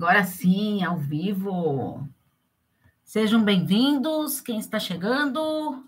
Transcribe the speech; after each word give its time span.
Agora 0.00 0.24
sim, 0.24 0.82
ao 0.82 0.96
vivo. 0.96 2.08
Sejam 3.04 3.44
bem-vindos, 3.44 4.40
quem 4.40 4.58
está 4.58 4.78
chegando. 4.78 5.84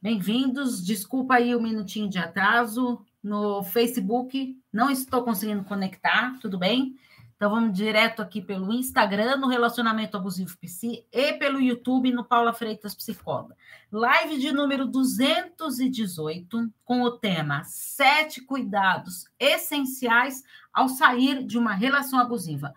Bem-vindos. 0.00 0.80
Desculpa 0.80 1.34
aí 1.34 1.56
o 1.56 1.58
um 1.58 1.62
minutinho 1.62 2.08
de 2.08 2.20
atraso. 2.20 3.04
No 3.20 3.64
Facebook 3.64 4.56
não 4.72 4.88
estou 4.92 5.24
conseguindo 5.24 5.64
conectar, 5.64 6.38
tudo 6.38 6.56
bem? 6.56 6.96
Então 7.34 7.50
vamos 7.50 7.76
direto 7.76 8.22
aqui 8.22 8.40
pelo 8.40 8.72
Instagram, 8.72 9.38
no 9.38 9.48
Relacionamento 9.48 10.16
Abusivo 10.16 10.56
PC, 10.56 11.04
e 11.12 11.32
pelo 11.32 11.60
YouTube, 11.60 12.12
no 12.12 12.24
Paula 12.24 12.52
Freitas 12.52 12.94
Psicóloga. 12.94 13.56
Live 13.90 14.38
de 14.38 14.52
número 14.52 14.86
218, 14.86 16.72
com 16.84 17.02
o 17.02 17.10
tema 17.10 17.64
Sete 17.64 18.40
Cuidados 18.40 19.26
Essenciais 19.36 20.44
ao 20.72 20.88
Sair 20.88 21.44
de 21.44 21.58
uma 21.58 21.74
Relação 21.74 22.20
Abusiva. 22.20 22.72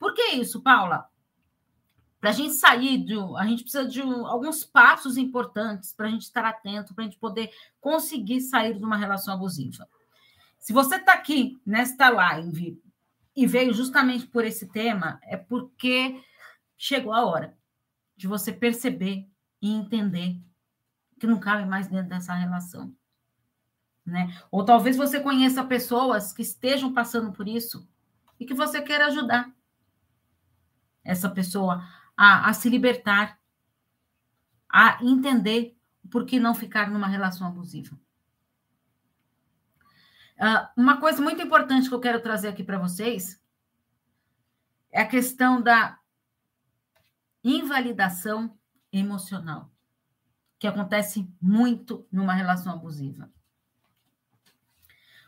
Por 0.00 0.14
que 0.14 0.30
isso, 0.30 0.62
Paula? 0.62 1.06
Para 2.18 2.30
a 2.30 2.32
gente 2.32 2.54
sair 2.54 2.98
de. 3.04 3.14
A 3.36 3.46
gente 3.46 3.62
precisa 3.62 3.86
de 3.86 4.00
alguns 4.00 4.64
passos 4.64 5.18
importantes 5.18 5.92
para 5.92 6.06
a 6.06 6.10
gente 6.10 6.22
estar 6.22 6.44
atento, 6.44 6.94
para 6.94 7.04
a 7.04 7.06
gente 7.06 7.18
poder 7.18 7.50
conseguir 7.80 8.40
sair 8.40 8.76
de 8.76 8.84
uma 8.84 8.96
relação 8.96 9.34
abusiva. 9.34 9.86
Se 10.58 10.72
você 10.72 10.96
está 10.96 11.12
aqui 11.12 11.60
nesta 11.64 12.08
live 12.08 12.82
e 13.36 13.46
veio 13.46 13.74
justamente 13.74 14.26
por 14.26 14.44
esse 14.44 14.66
tema, 14.68 15.20
é 15.22 15.36
porque 15.36 16.22
chegou 16.76 17.12
a 17.12 17.24
hora 17.24 17.56
de 18.16 18.26
você 18.26 18.52
perceber 18.52 19.28
e 19.60 19.70
entender 19.70 20.40
que 21.18 21.26
não 21.26 21.38
cabe 21.38 21.66
mais 21.68 21.88
dentro 21.88 22.08
dessa 22.08 22.34
relação. 22.34 22.94
Né? 24.04 24.34
Ou 24.50 24.64
talvez 24.64 24.96
você 24.96 25.20
conheça 25.20 25.62
pessoas 25.62 26.32
que 26.32 26.42
estejam 26.42 26.92
passando 26.92 27.32
por 27.32 27.46
isso 27.46 27.86
e 28.38 28.46
que 28.46 28.54
você 28.54 28.80
queira 28.80 29.06
ajudar 29.06 29.50
essa 31.04 31.28
pessoa 31.28 31.86
a, 32.16 32.48
a 32.48 32.52
se 32.52 32.68
libertar, 32.68 33.38
a 34.68 34.98
entender 35.02 35.76
por 36.10 36.24
que 36.24 36.38
não 36.38 36.54
ficar 36.54 36.90
numa 36.90 37.06
relação 37.06 37.46
abusiva. 37.46 37.98
Uh, 40.38 40.68
uma 40.76 40.98
coisa 40.98 41.20
muito 41.20 41.42
importante 41.42 41.88
que 41.88 41.94
eu 41.94 42.00
quero 42.00 42.22
trazer 42.22 42.48
aqui 42.48 42.64
para 42.64 42.78
vocês 42.78 43.40
é 44.90 45.02
a 45.02 45.06
questão 45.06 45.60
da 45.60 45.98
invalidação 47.44 48.58
emocional, 48.92 49.70
que 50.58 50.66
acontece 50.66 51.30
muito 51.40 52.06
numa 52.10 52.34
relação 52.34 52.72
abusiva. 52.72 53.30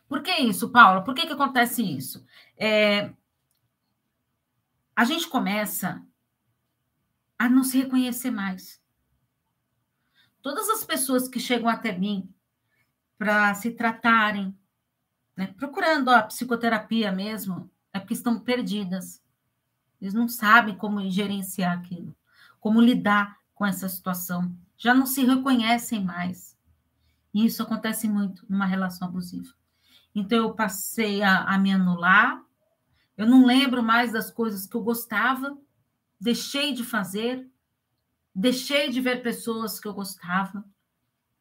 Por 0.08 0.22
que 0.22 0.30
isso, 0.40 0.70
Paula? 0.70 1.02
Por 1.02 1.14
que, 1.14 1.26
que 1.26 1.32
acontece 1.32 1.82
isso? 1.82 2.26
É, 2.56 3.12
a 4.94 5.04
gente 5.04 5.28
começa 5.28 6.04
a 7.38 7.48
não 7.48 7.64
se 7.64 7.78
reconhecer 7.78 8.30
mais. 8.30 8.80
Todas 10.40 10.68
as 10.68 10.84
pessoas 10.84 11.28
que 11.28 11.40
chegam 11.40 11.68
até 11.68 11.96
mim 11.96 12.32
para 13.16 13.54
se 13.54 13.70
tratarem, 13.70 14.56
né, 15.36 15.46
procurando 15.56 16.10
a 16.10 16.22
psicoterapia 16.22 17.12
mesmo, 17.12 17.70
é 17.92 17.98
porque 17.98 18.14
estão 18.14 18.38
perdidas. 18.38 19.22
Eles 20.00 20.14
não 20.14 20.28
sabem 20.28 20.76
como 20.76 21.08
gerenciar 21.10 21.78
aquilo, 21.78 22.14
como 22.58 22.80
lidar 22.80 23.38
com 23.54 23.64
essa 23.64 23.88
situação. 23.88 24.54
Já 24.76 24.92
não 24.92 25.06
se 25.06 25.24
reconhecem 25.24 26.04
mais. 26.04 26.58
E 27.32 27.46
isso 27.46 27.62
acontece 27.62 28.08
muito 28.08 28.44
numa 28.48 28.66
relação 28.66 29.08
abusiva. 29.08 29.54
Então, 30.14 30.38
eu 30.38 30.54
passei 30.54 31.22
a, 31.22 31.44
a 31.44 31.58
me 31.58 31.72
anular, 31.72 32.42
eu 33.16 33.26
não 33.26 33.44
lembro 33.44 33.82
mais 33.82 34.12
das 34.12 34.30
coisas 34.30 34.66
que 34.66 34.76
eu 34.76 34.82
gostava, 34.82 35.56
deixei 36.20 36.72
de 36.72 36.84
fazer, 36.84 37.48
deixei 38.34 38.90
de 38.90 39.00
ver 39.00 39.22
pessoas 39.22 39.78
que 39.78 39.86
eu 39.86 39.94
gostava. 39.94 40.64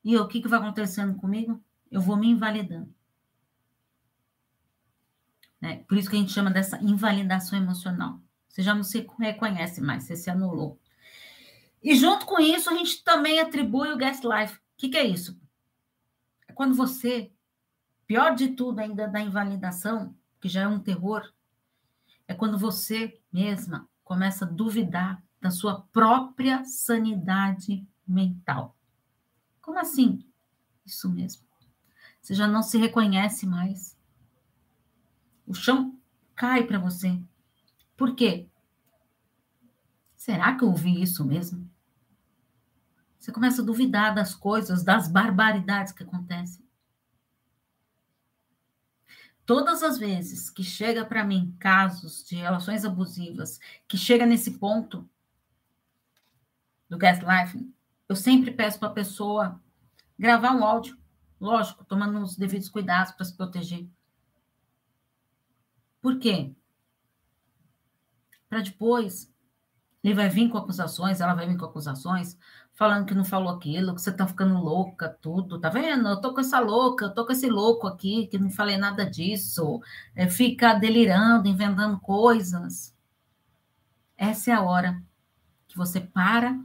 E 0.03 0.17
o 0.17 0.27
que, 0.27 0.41
que 0.41 0.47
vai 0.47 0.59
acontecendo 0.59 1.15
comigo? 1.15 1.63
Eu 1.89 2.01
vou 2.01 2.17
me 2.17 2.27
invalidando. 2.27 2.93
Né? 5.59 5.83
Por 5.87 5.97
isso 5.97 6.09
que 6.09 6.15
a 6.15 6.19
gente 6.19 6.33
chama 6.33 6.49
dessa 6.49 6.81
invalidação 6.81 7.57
emocional. 7.57 8.19
Você 8.49 8.63
já 8.63 8.73
não 8.73 8.83
se 8.83 9.07
reconhece 9.19 9.79
mais, 9.79 10.03
você 10.03 10.15
se 10.15 10.29
anulou. 10.29 10.79
E 11.81 11.95
junto 11.95 12.25
com 12.25 12.39
isso, 12.39 12.69
a 12.69 12.73
gente 12.73 13.03
também 13.03 13.39
atribui 13.39 13.91
o 13.91 13.97
guest 13.97 14.23
life. 14.23 14.55
O 14.55 14.59
que, 14.77 14.89
que 14.89 14.97
é 14.97 15.05
isso? 15.05 15.39
É 16.47 16.53
quando 16.53 16.75
você, 16.75 17.31
pior 18.05 18.35
de 18.35 18.49
tudo 18.49 18.79
ainda 18.79 19.07
da 19.07 19.21
invalidação, 19.21 20.15
que 20.39 20.49
já 20.49 20.61
é 20.61 20.67
um 20.67 20.79
terror, 20.79 21.31
é 22.31 22.33
quando 22.33 22.57
você 22.57 23.19
mesma 23.31 23.89
começa 24.03 24.45
a 24.45 24.47
duvidar 24.47 25.21
da 25.39 25.51
sua 25.51 25.81
própria 25.91 26.63
sanidade 26.63 27.85
mental. 28.07 28.77
Como 29.61 29.77
assim? 29.77 30.25
Isso 30.85 31.09
mesmo. 31.09 31.45
Você 32.21 32.33
já 32.33 32.47
não 32.47 32.63
se 32.63 32.77
reconhece 32.77 33.45
mais. 33.45 33.97
O 35.45 35.53
chão 35.53 35.99
cai 36.33 36.63
para 36.65 36.79
você. 36.79 37.21
Por 37.97 38.15
quê? 38.15 38.47
Será 40.15 40.55
que 40.55 40.63
eu 40.63 40.69
ouvi 40.69 41.01
isso 41.01 41.25
mesmo? 41.25 41.69
Você 43.19 43.31
começa 43.31 43.61
a 43.61 43.65
duvidar 43.65 44.15
das 44.15 44.33
coisas, 44.33 44.83
das 44.83 45.11
barbaridades 45.11 45.91
que 45.91 46.03
acontecem. 46.03 46.65
Todas 49.51 49.83
as 49.83 49.97
vezes 49.97 50.49
que 50.49 50.63
chega 50.63 51.03
para 51.03 51.25
mim 51.25 51.53
casos 51.59 52.23
de 52.23 52.37
relações 52.37 52.85
abusivas, 52.85 53.59
que 53.85 53.97
chega 53.97 54.25
nesse 54.25 54.51
ponto 54.51 55.05
do 56.89 56.97
gaslighting, 56.97 57.75
eu 58.07 58.15
sempre 58.15 58.51
peço 58.51 58.79
para 58.79 58.87
a 58.87 58.93
pessoa 58.93 59.61
gravar 60.17 60.53
um 60.53 60.63
áudio, 60.63 60.97
lógico, 61.37 61.83
tomando 61.83 62.17
os 62.21 62.37
devidos 62.37 62.69
cuidados 62.69 63.11
para 63.11 63.25
se 63.25 63.35
proteger. 63.35 63.89
Por 66.01 66.17
quê? 66.17 66.55
para 68.47 68.61
depois 68.61 69.29
ele 70.01 70.13
vai 70.13 70.29
vir 70.29 70.47
com 70.47 70.57
acusações, 70.57 71.19
ela 71.19 71.35
vai 71.35 71.45
vir 71.45 71.57
com 71.57 71.65
acusações, 71.65 72.37
falando 72.81 73.05
que 73.05 73.13
não 73.13 73.23
falou 73.23 73.53
aquilo, 73.53 73.93
que 73.93 74.01
você 74.01 74.11
tá 74.11 74.25
ficando 74.25 74.59
louca, 74.59 75.07
tudo, 75.07 75.59
tá 75.59 75.69
vendo? 75.69 76.09
Eu 76.09 76.19
tô 76.19 76.33
com 76.33 76.41
essa 76.41 76.59
louca, 76.59 77.05
eu 77.05 77.13
tô 77.13 77.23
com 77.27 77.31
esse 77.31 77.47
louco 77.47 77.85
aqui, 77.85 78.25
que 78.25 78.39
não 78.39 78.49
falei 78.49 78.75
nada 78.75 79.07
disso, 79.07 79.79
é, 80.15 80.27
fica 80.27 80.73
delirando, 80.73 81.47
inventando 81.47 81.99
coisas. 81.99 82.91
Essa 84.17 84.49
é 84.49 84.53
a 84.55 84.63
hora 84.63 84.99
que 85.67 85.77
você 85.77 86.01
para, 86.01 86.59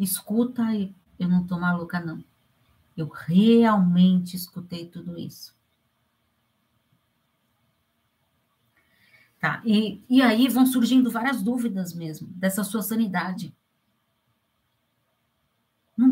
escuta 0.00 0.64
e 0.74 0.92
eu 1.16 1.28
não 1.28 1.46
tô 1.46 1.56
maluca, 1.60 2.00
não. 2.00 2.24
Eu 2.96 3.06
realmente 3.06 4.34
escutei 4.34 4.86
tudo 4.86 5.16
isso. 5.16 5.54
Tá? 9.38 9.62
E, 9.64 10.02
e 10.10 10.20
aí 10.22 10.48
vão 10.48 10.66
surgindo 10.66 11.08
várias 11.08 11.40
dúvidas 11.40 11.94
mesmo 11.94 12.26
dessa 12.32 12.64
sua 12.64 12.82
sanidade. 12.82 13.54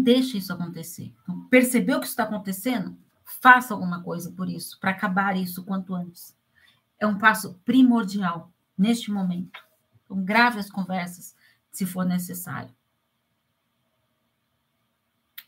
Deixe 0.05 0.39
isso 0.39 0.53
acontecer. 0.53 1.13
Então, 1.23 1.47
percebeu 1.49 1.99
que 1.99 2.07
isso 2.07 2.13
está 2.13 2.25
acontecendo? 2.25 2.97
Faça 3.25 3.73
alguma 3.73 4.03
coisa 4.03 4.31
por 4.31 4.49
isso, 4.49 4.79
para 4.79 4.91
acabar 4.91 5.37
isso 5.37 5.65
quanto 5.65 5.95
antes. 5.95 6.37
É 6.99 7.07
um 7.07 7.19
passo 7.19 7.55
primordial 7.65 8.53
neste 8.77 9.11
momento. 9.11 9.59
Então, 10.05 10.23
grave 10.23 10.61
as 10.61 10.71
conversas, 10.71 11.35
se 11.71 11.87
for 11.87 12.05
necessário. 12.05 12.75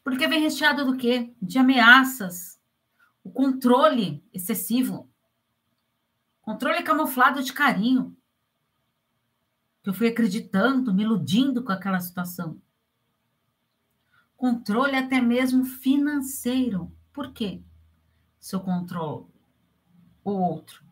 Porque 0.03 0.26
vem 0.26 0.41
recheado 0.41 0.85
do 0.85 0.97
quê? 0.97 1.35
De 1.43 1.59
ameaças, 1.59 2.59
o 3.23 3.31
controle 3.31 4.25
excessivo 4.32 5.11
Controle 6.47 6.85
camuflado 6.85 7.43
de 7.43 7.52
carinho. 7.52 8.17
Que 9.82 9.91
eu 9.91 9.94
fui 9.94 10.06
acreditando, 10.06 10.94
me 10.94 11.02
iludindo 11.02 11.64
com 11.64 11.73
aquela 11.73 11.99
situação. 11.99 12.62
Controle 14.37 14.97
até 14.97 15.21
mesmo 15.21 15.65
financeiro. 15.65 16.93
Por 17.12 17.33
quê? 17.33 17.62
Se 18.38 18.55
eu 18.55 18.61
controlo 18.61 19.31
o 20.23 20.33
outro 20.33 20.85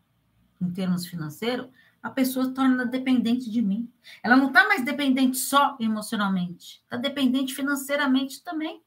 em 0.61 0.71
termos 0.71 1.05
financeiros, 1.05 1.69
a 2.01 2.09
pessoa 2.09 2.53
torna 2.53 2.85
dependente 2.85 3.49
de 3.49 3.61
mim. 3.61 3.91
Ela 4.23 4.35
não 4.35 4.47
está 4.47 4.67
mais 4.67 4.83
dependente 4.83 5.37
só 5.37 5.77
emocionalmente, 5.79 6.81
está 6.83 6.97
dependente 6.97 7.53
financeiramente 7.53 8.43
também. 8.43 8.81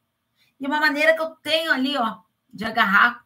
E 0.58 0.66
uma 0.66 0.80
maneira 0.80 1.14
que 1.14 1.22
eu 1.22 1.30
tenho 1.36 1.72
ali, 1.72 1.96
ó, 1.96 2.20
de 2.52 2.64
agarrar 2.64 3.24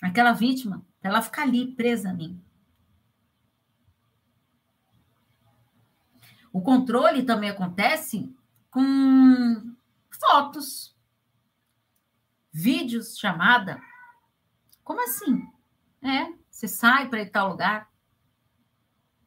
aquela 0.00 0.32
vítima 0.32 0.86
ela 1.06 1.22
fica 1.22 1.42
ali 1.42 1.72
presa 1.72 2.10
a 2.10 2.12
mim. 2.12 2.42
O 6.52 6.60
controle 6.60 7.22
também 7.22 7.50
acontece 7.50 8.34
com 8.76 9.74
fotos, 10.10 10.94
vídeos, 12.52 13.16
chamada. 13.16 13.80
Como 14.84 15.02
assim? 15.02 15.50
É, 16.02 16.30
você 16.50 16.68
sai 16.68 17.08
para 17.08 17.22
ir 17.22 17.30
tal 17.30 17.48
lugar. 17.48 17.90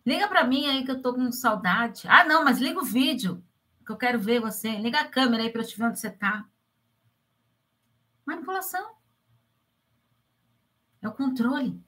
Liga 0.06 0.28
para 0.28 0.44
mim 0.44 0.68
aí 0.68 0.86
que 0.86 0.92
eu 0.92 1.02
tô 1.02 1.16
com 1.16 1.32
saudade. 1.32 2.08
Ah, 2.08 2.24
não, 2.24 2.44
mas 2.46 2.60
liga 2.60 2.80
o 2.80 2.86
vídeo, 2.86 3.44
que 3.84 3.92
eu 3.92 3.98
quero 3.98 4.20
ver 4.20 4.40
você. 4.40 4.70
Liga 4.78 5.00
a 5.00 5.08
câmera 5.08 5.42
aí 5.42 5.50
para 5.50 5.64
eu 5.64 5.68
te 5.68 5.76
ver 5.76 5.86
onde 5.86 6.00
você 6.00 6.12
tá. 6.12 6.48
Manipulação. 8.28 8.98
É 11.02 11.08
o 11.08 11.14
controle. 11.14 11.84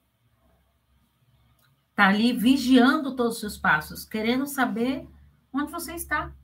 Tá 1.94 2.08
ali 2.08 2.32
vigiando 2.32 3.14
todos 3.14 3.34
os 3.34 3.40
seus 3.40 3.56
passos, 3.56 4.04
querendo 4.04 4.48
saber 4.48 5.08
onde 5.52 5.70
você 5.70 5.94
está. 5.94 6.34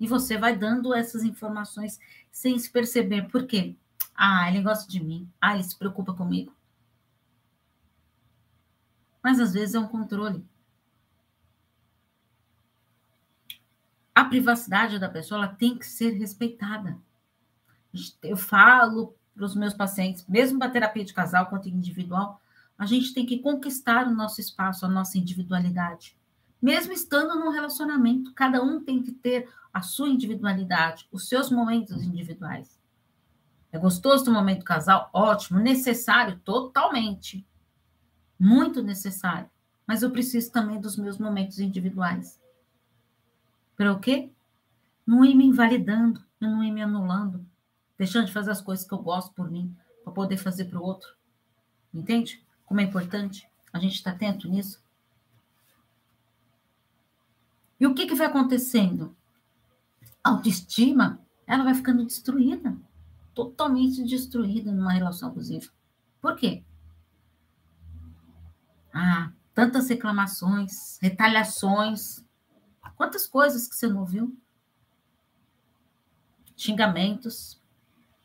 E 0.00 0.06
você 0.06 0.36
vai 0.36 0.56
dando 0.56 0.94
essas 0.94 1.24
informações 1.24 1.98
sem 2.30 2.58
se 2.58 2.70
perceber. 2.70 3.28
Por 3.28 3.46
quê? 3.46 3.74
Ah, 4.14 4.48
ele 4.48 4.62
gosta 4.62 4.90
de 4.90 5.02
mim. 5.02 5.30
Ah, 5.40 5.54
ele 5.54 5.64
se 5.64 5.76
preocupa 5.76 6.14
comigo. 6.14 6.52
Mas 9.22 9.40
às 9.40 9.52
vezes 9.52 9.74
é 9.74 9.78
um 9.78 9.88
controle. 9.88 10.44
A 14.14 14.24
privacidade 14.24 14.98
da 14.98 15.08
pessoa 15.08 15.44
ela 15.44 15.54
tem 15.54 15.78
que 15.78 15.86
ser 15.86 16.10
respeitada. 16.10 16.98
Eu 18.22 18.36
falo 18.36 19.14
para 19.34 19.44
os 19.44 19.54
meus 19.54 19.72
pacientes, 19.72 20.26
mesmo 20.28 20.58
para 20.58 20.70
terapia 20.70 21.04
de 21.04 21.14
casal 21.14 21.46
quanto 21.46 21.68
individual, 21.68 22.40
a 22.76 22.84
gente 22.84 23.14
tem 23.14 23.24
que 23.24 23.38
conquistar 23.38 24.08
o 24.08 24.14
nosso 24.14 24.40
espaço, 24.40 24.84
a 24.84 24.88
nossa 24.88 25.16
individualidade. 25.16 26.17
Mesmo 26.60 26.92
estando 26.92 27.38
num 27.38 27.50
relacionamento, 27.50 28.34
cada 28.34 28.62
um 28.62 28.82
tem 28.82 29.02
que 29.02 29.12
ter 29.12 29.48
a 29.72 29.80
sua 29.80 30.08
individualidade, 30.08 31.08
os 31.12 31.28
seus 31.28 31.50
momentos 31.50 32.02
individuais. 32.02 32.78
É 33.70 33.78
gostoso 33.78 34.24
do 34.24 34.32
momento 34.32 34.64
casal? 34.64 35.10
Ótimo, 35.12 35.60
necessário, 35.60 36.38
totalmente. 36.44 37.46
Muito 38.38 38.82
necessário. 38.82 39.48
Mas 39.86 40.02
eu 40.02 40.10
preciso 40.10 40.50
também 40.50 40.80
dos 40.80 40.96
meus 40.96 41.18
momentos 41.18 41.58
individuais. 41.58 42.40
Para 43.76 43.92
o 43.92 44.00
quê? 44.00 44.32
Não 45.06 45.24
ir 45.24 45.34
me 45.34 45.44
invalidando, 45.44 46.24
não 46.40 46.64
ir 46.64 46.72
me 46.72 46.82
anulando, 46.82 47.46
deixando 47.96 48.26
de 48.26 48.32
fazer 48.32 48.50
as 48.50 48.60
coisas 48.60 48.86
que 48.86 48.92
eu 48.92 48.98
gosto 48.98 49.32
por 49.32 49.50
mim, 49.50 49.74
para 50.02 50.12
poder 50.12 50.36
fazer 50.36 50.64
para 50.64 50.78
o 50.78 50.82
outro. 50.82 51.14
Entende? 51.92 52.42
Como 52.66 52.80
é 52.80 52.84
importante 52.84 53.48
a 53.72 53.78
gente 53.78 53.94
estar 53.94 54.10
tá 54.10 54.16
atento 54.16 54.48
nisso. 54.48 54.82
E 57.78 57.86
o 57.86 57.94
que, 57.94 58.06
que 58.06 58.14
vai 58.14 58.26
acontecendo? 58.26 59.16
A 60.22 60.30
autoestima, 60.30 61.20
ela 61.46 61.64
vai 61.64 61.74
ficando 61.74 62.04
destruída, 62.04 62.76
totalmente 63.34 64.02
destruída 64.04 64.72
numa 64.72 64.92
relação 64.92 65.28
abusiva. 65.28 65.70
Por 66.20 66.36
quê? 66.36 66.64
Ah, 68.92 69.32
tantas 69.54 69.88
reclamações, 69.88 70.98
retaliações, 71.00 72.24
quantas 72.96 73.26
coisas 73.26 73.68
que 73.68 73.76
você 73.76 73.86
não 73.86 74.00
ouviu? 74.00 74.36
Xingamentos, 76.56 77.62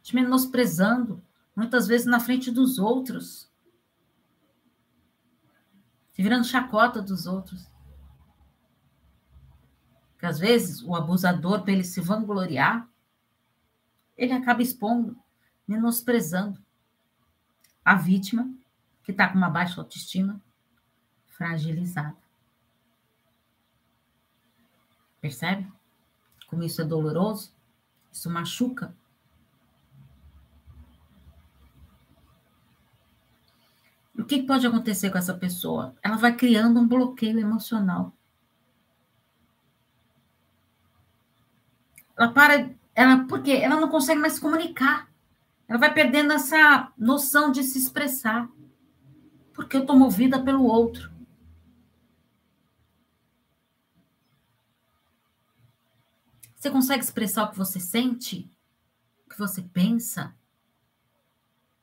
te 0.02 0.16
menosprezando, 0.16 1.24
muitas 1.56 1.86
vezes 1.86 2.08
na 2.08 2.20
frente 2.20 2.50
dos 2.50 2.80
outros 2.80 3.52
se 6.14 6.22
virando 6.22 6.46
chacota 6.46 7.02
dos 7.02 7.26
outros. 7.26 7.68
Porque 10.24 10.32
às 10.32 10.40
vezes 10.40 10.82
o 10.82 10.96
abusador, 10.96 11.64
para 11.64 11.74
ele 11.74 11.84
se 11.84 12.00
vangloriar, 12.00 12.88
ele 14.16 14.32
acaba 14.32 14.62
expondo, 14.62 15.18
menosprezando 15.68 16.64
a 17.84 17.94
vítima, 17.96 18.50
que 19.04 19.12
está 19.12 19.28
com 19.28 19.38
uma 19.38 19.50
baixa 19.50 19.82
autoestima, 19.82 20.42
fragilizada. 21.28 22.16
Percebe? 25.20 25.70
Como 26.48 26.64
isso 26.64 26.82
é 26.82 26.86
doloroso? 26.86 27.52
Isso 28.10 28.30
machuca 28.30 28.96
O 34.18 34.24
que 34.24 34.44
pode 34.44 34.66
acontecer 34.66 35.10
com 35.10 35.18
essa 35.18 35.34
pessoa? 35.34 35.94
Ela 36.02 36.16
vai 36.16 36.34
criando 36.34 36.80
um 36.80 36.88
bloqueio 36.88 37.38
emocional. 37.40 38.14
Ela 42.18 42.32
para, 42.32 42.70
ela, 42.96 43.26
por 43.26 43.42
quê? 43.42 43.54
Ela 43.54 43.80
não 43.80 43.90
consegue 43.90 44.20
mais 44.20 44.34
se 44.34 44.42
comunicar. 44.42 45.10
Ela 45.68 45.80
vai 45.80 45.94
perdendo 45.94 46.34
essa 46.34 46.92
noção 46.98 47.52
de 47.52 47.64
se 47.64 47.78
expressar. 47.78 48.50
Porque 49.54 49.78
eu 49.78 49.82
estou 49.82 49.98
movida 49.98 50.42
pelo 50.42 50.64
outro. 50.64 51.12
Você 56.56 56.72
consegue 56.72 57.04
expressar 57.04 57.44
o 57.44 57.52
que 57.52 57.58
você 57.58 57.80
sente? 57.80 58.50
O 59.26 59.30
que 59.30 59.38
você 59.38 59.62
pensa? 59.62 60.34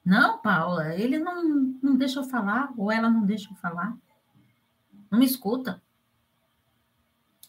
Não, 0.03 0.39
Paula, 0.39 0.95
ele 0.95 1.19
não, 1.19 1.45
não 1.83 1.97
deixa 1.97 2.21
eu 2.21 2.25
falar, 2.25 2.73
ou 2.77 2.91
ela 2.91 3.11
não 3.11 3.27
deixa 3.27 3.51
eu 3.51 3.57
falar. 3.57 3.95
Não 5.11 5.19
me 5.19 5.27
escuta. 5.27 5.83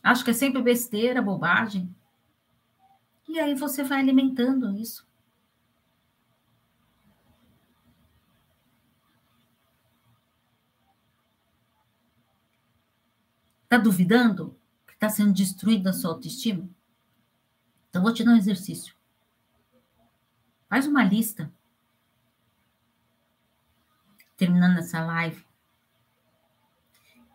Acho 0.03 0.25
que 0.25 0.31
é 0.31 0.33
sempre 0.33 0.61
besteira, 0.61 1.21
bobagem. 1.21 1.95
E 3.31 3.39
aí 3.39 3.55
você 3.55 3.81
vai 3.81 3.97
alimentando 3.97 4.77
isso. 4.77 5.07
Está 13.63 13.77
duvidando 13.77 14.59
que 14.85 14.95
está 14.95 15.07
sendo 15.07 15.31
destruída 15.31 15.91
a 15.91 15.93
sua 15.93 16.11
autoestima? 16.11 16.69
Então, 17.89 18.01
vou 18.01 18.13
te 18.13 18.21
dar 18.21 18.33
um 18.33 18.35
exercício. 18.35 18.93
Faz 20.67 20.85
uma 20.85 21.05
lista 21.05 21.49
terminando 24.35 24.79
essa 24.79 25.05
live, 25.05 25.45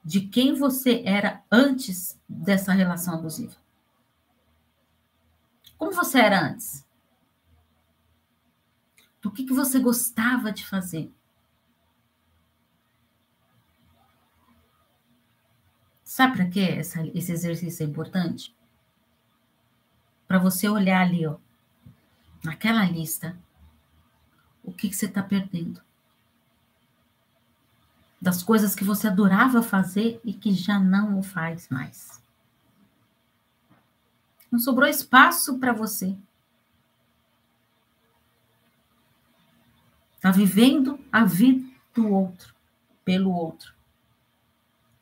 de 0.04 0.28
quem 0.28 0.52
você 0.54 1.02
era 1.06 1.43
antes 1.50 2.20
dessa 2.28 2.75
relação 2.75 3.14
abusiva. 3.14 3.66
Como 5.79 5.93
você 5.93 6.19
era 6.19 6.41
antes? 6.41 6.87
Do 9.21 9.31
que, 9.31 9.45
que 9.45 9.53
você 9.53 9.79
gostava 9.79 10.53
de 10.53 10.67
fazer? 10.67 11.13
Sabe 16.03 16.37
para 16.37 16.47
que 16.49 16.61
esse 16.61 17.33
exercício 17.33 17.85
é 17.85 17.87
importante? 17.87 18.56
Para 20.27 20.39
você 20.39 20.69
olhar 20.69 21.03
ali, 21.03 21.27
ó, 21.27 21.37
naquela 22.43 22.85
lista, 22.85 23.37
o 24.63 24.73
que, 24.73 24.89
que 24.89 24.97
você 24.97 25.06
está 25.06 25.23
perdendo 25.23 25.83
das 28.21 28.43
coisas 28.43 28.75
que 28.75 28.83
você 28.83 29.09
adorava 29.09 29.63
fazer 29.63 30.21
e 30.25 30.33
que 30.33 30.53
já 30.53 30.79
não 30.79 31.19
o 31.19 31.23
faz 31.23 31.69
mais. 31.69 32.21
Não 34.50 34.58
sobrou 34.58 34.88
espaço 34.88 35.58
para 35.58 35.72
você. 35.72 36.17
Está 40.17 40.31
vivendo 40.31 40.98
a 41.12 41.24
vida 41.24 41.69
do 41.94 42.08
outro, 42.12 42.55
pelo 43.05 43.31
outro. 43.31 43.74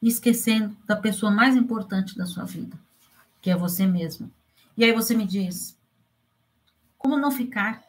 Esquecendo 0.02 0.76
da 0.84 0.96
pessoa 0.96 1.32
mais 1.32 1.56
importante 1.56 2.16
da 2.16 2.26
sua 2.26 2.44
vida, 2.44 2.78
que 3.40 3.50
é 3.50 3.56
você 3.56 3.86
mesmo. 3.86 4.30
E 4.76 4.84
aí 4.84 4.92
você 4.92 5.14
me 5.14 5.26
diz: 5.26 5.78
como 6.98 7.16
não 7.16 7.30
ficar 7.30 7.82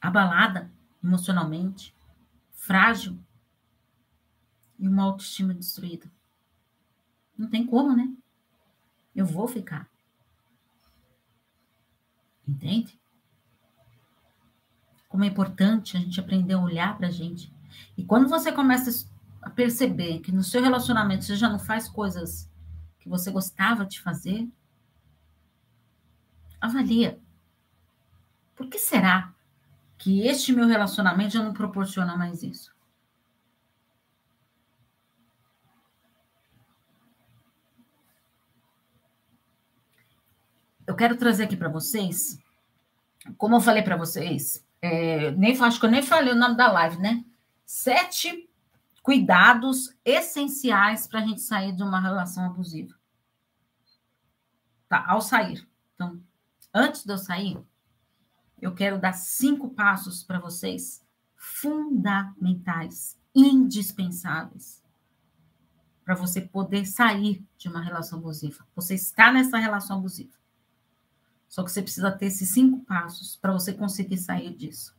abalada 0.00 0.70
emocionalmente, 1.02 1.94
frágil 2.52 3.18
e 4.78 4.88
uma 4.88 5.04
autoestima 5.04 5.54
destruída. 5.54 6.10
Não 7.42 7.50
tem 7.50 7.66
como, 7.66 7.96
né? 7.96 8.08
Eu 9.12 9.26
vou 9.26 9.48
ficar. 9.48 9.90
Entende? 12.46 12.96
Como 15.08 15.24
é 15.24 15.26
importante 15.26 15.96
a 15.96 16.00
gente 16.00 16.20
aprender 16.20 16.54
a 16.54 16.60
olhar 16.60 16.96
para 16.96 17.08
a 17.08 17.10
gente. 17.10 17.52
E 17.98 18.04
quando 18.04 18.28
você 18.28 18.52
começa 18.52 19.08
a 19.42 19.50
perceber 19.50 20.20
que 20.20 20.30
no 20.30 20.44
seu 20.44 20.62
relacionamento 20.62 21.24
você 21.24 21.34
já 21.34 21.48
não 21.48 21.58
faz 21.58 21.88
coisas 21.88 22.48
que 23.00 23.08
você 23.08 23.28
gostava 23.32 23.84
de 23.84 24.00
fazer, 24.00 24.48
avalia. 26.60 27.20
Por 28.54 28.68
que 28.68 28.78
será 28.78 29.34
que 29.98 30.28
este 30.28 30.52
meu 30.52 30.68
relacionamento 30.68 31.32
já 31.32 31.42
não 31.42 31.52
proporciona 31.52 32.16
mais 32.16 32.44
isso. 32.44 32.71
Eu 40.86 40.96
quero 40.96 41.16
trazer 41.16 41.44
aqui 41.44 41.56
para 41.56 41.68
vocês, 41.68 42.38
como 43.36 43.56
eu 43.56 43.60
falei 43.60 43.82
para 43.82 43.96
vocês, 43.96 44.64
é, 44.80 45.30
nem 45.32 45.56
acho 45.60 45.78
que 45.78 45.86
eu 45.86 45.90
nem 45.90 46.02
falei 46.02 46.32
o 46.32 46.36
nome 46.36 46.56
da 46.56 46.70
live, 46.70 46.98
né? 46.98 47.24
Sete 47.64 48.50
cuidados 49.02 49.94
essenciais 50.04 51.06
para 51.06 51.20
a 51.20 51.26
gente 51.26 51.40
sair 51.40 51.72
de 51.74 51.82
uma 51.82 52.00
relação 52.00 52.44
abusiva. 52.44 52.94
Tá, 54.88 55.04
ao 55.06 55.20
sair. 55.20 55.66
Então, 55.94 56.20
antes 56.74 57.04
de 57.04 57.12
eu 57.12 57.18
sair, 57.18 57.58
eu 58.60 58.74
quero 58.74 58.98
dar 59.00 59.12
cinco 59.12 59.70
passos 59.70 60.22
para 60.22 60.38
vocês 60.38 61.04
fundamentais, 61.36 63.18
indispensáveis, 63.34 64.82
para 66.04 66.14
você 66.14 66.40
poder 66.40 66.86
sair 66.86 67.44
de 67.56 67.68
uma 67.68 67.80
relação 67.80 68.18
abusiva. 68.18 68.66
Você 68.74 68.94
está 68.94 69.32
nessa 69.32 69.58
relação 69.58 69.98
abusiva. 69.98 70.41
Só 71.52 71.62
que 71.62 71.70
você 71.70 71.82
precisa 71.82 72.10
ter 72.10 72.26
esses 72.28 72.48
cinco 72.48 72.82
passos 72.86 73.36
para 73.36 73.52
você 73.52 73.74
conseguir 73.74 74.16
sair 74.16 74.56
disso. 74.56 74.96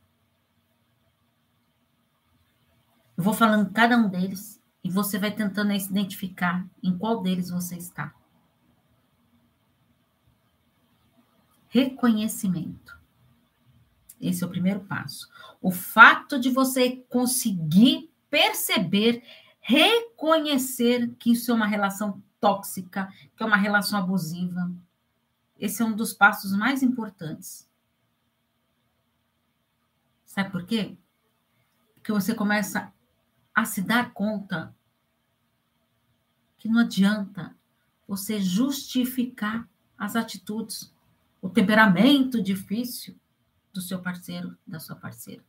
Eu 3.16 3.24
vou 3.24 3.34
falando 3.34 3.72
cada 3.72 3.96
um 3.96 4.08
deles 4.08 4.62
e 4.84 4.88
você 4.88 5.18
vai 5.18 5.32
tentando 5.32 5.76
se 5.80 5.90
identificar 5.90 6.64
em 6.80 6.96
qual 6.96 7.20
deles 7.20 7.50
você 7.50 7.76
está. 7.76 8.14
Reconhecimento. 11.66 12.96
Esse 14.20 14.44
é 14.44 14.46
o 14.46 14.50
primeiro 14.50 14.78
passo. 14.84 15.28
O 15.60 15.72
fato 15.72 16.38
de 16.38 16.50
você 16.50 17.04
conseguir 17.08 18.08
perceber, 18.30 19.24
reconhecer 19.60 21.16
que 21.18 21.32
isso 21.32 21.50
é 21.50 21.54
uma 21.54 21.66
relação 21.66 22.22
tóxica, 22.40 23.12
que 23.36 23.42
é 23.42 23.46
uma 23.46 23.56
relação 23.56 23.98
abusiva. 23.98 24.70
Esse 25.58 25.82
é 25.82 25.84
um 25.84 25.94
dos 25.94 26.12
passos 26.12 26.52
mais 26.56 26.82
importantes. 26.82 27.68
Sabe 30.24 30.50
por 30.50 30.66
quê? 30.66 30.96
Porque 31.94 32.12
você 32.12 32.34
começa 32.34 32.92
a 33.54 33.64
se 33.64 33.80
dar 33.80 34.12
conta 34.12 34.74
que 36.58 36.68
não 36.68 36.80
adianta 36.80 37.54
você 38.06 38.40
justificar 38.40 39.68
as 39.96 40.16
atitudes, 40.16 40.92
o 41.40 41.48
temperamento 41.48 42.42
difícil 42.42 43.18
do 43.72 43.80
seu 43.80 44.00
parceiro, 44.00 44.56
da 44.66 44.80
sua 44.80 44.96
parceira. 44.96 45.44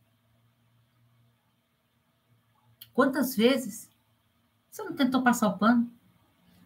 Quantas 2.94 3.36
vezes 3.36 3.90
você 4.70 4.84
não 4.84 4.94
tentou 4.94 5.24
passar 5.24 5.48
o 5.48 5.58
pano, 5.58 5.92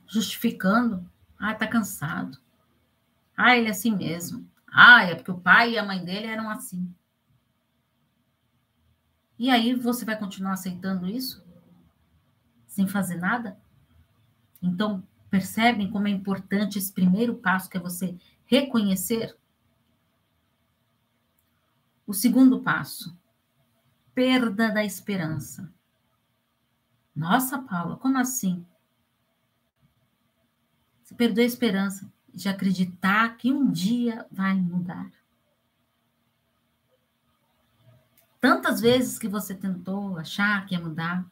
justificando? 0.07 1.09
Ah, 1.37 1.55
tá 1.55 1.67
cansado. 1.67 2.37
Ah, 3.41 3.55
ele 3.55 3.67
é 3.67 3.71
assim 3.71 3.95
mesmo. 3.95 4.45
Ah, 4.67 5.05
é 5.05 5.15
porque 5.15 5.31
o 5.31 5.39
pai 5.39 5.71
e 5.71 5.77
a 5.77 5.85
mãe 5.85 6.03
dele 6.03 6.27
eram 6.27 6.49
assim. 6.49 6.93
E 9.37 9.49
aí 9.49 9.73
você 9.73 10.03
vai 10.03 10.19
continuar 10.19 10.51
aceitando 10.51 11.07
isso? 11.07 11.41
Sem 12.67 12.85
fazer 12.85 13.15
nada? 13.15 13.57
Então, 14.61 15.01
percebem 15.29 15.89
como 15.89 16.09
é 16.09 16.11
importante 16.11 16.77
esse 16.77 16.91
primeiro 16.91 17.33
passo, 17.33 17.69
que 17.69 17.77
é 17.77 17.79
você 17.79 18.13
reconhecer? 18.45 19.37
O 22.05 22.13
segundo 22.13 22.59
passo, 22.59 23.17
perda 24.13 24.69
da 24.69 24.83
esperança. 24.83 25.73
Nossa, 27.15 27.57
Paula, 27.57 27.95
como 27.95 28.17
assim? 28.17 28.65
Você 31.01 31.15
perdeu 31.15 31.45
a 31.45 31.47
esperança 31.47 32.11
de 32.39 32.47
acreditar 32.47 33.35
que 33.35 33.51
um 33.51 33.69
dia 33.69 34.25
vai 34.31 34.55
mudar. 34.55 35.11
Tantas 38.39 38.79
vezes 38.79 39.19
que 39.19 39.27
você 39.27 39.53
tentou 39.53 40.17
achar 40.17 40.65
que 40.65 40.73
ia 40.73 40.79
mudar 40.79 41.29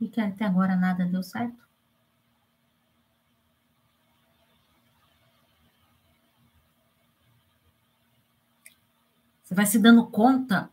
e 0.00 0.08
que 0.08 0.18
até 0.18 0.46
agora 0.46 0.74
nada 0.74 1.04
deu 1.04 1.22
certo. 1.22 1.68
Você 9.42 9.54
vai 9.54 9.66
se 9.66 9.78
dando 9.78 10.06
conta 10.06 10.70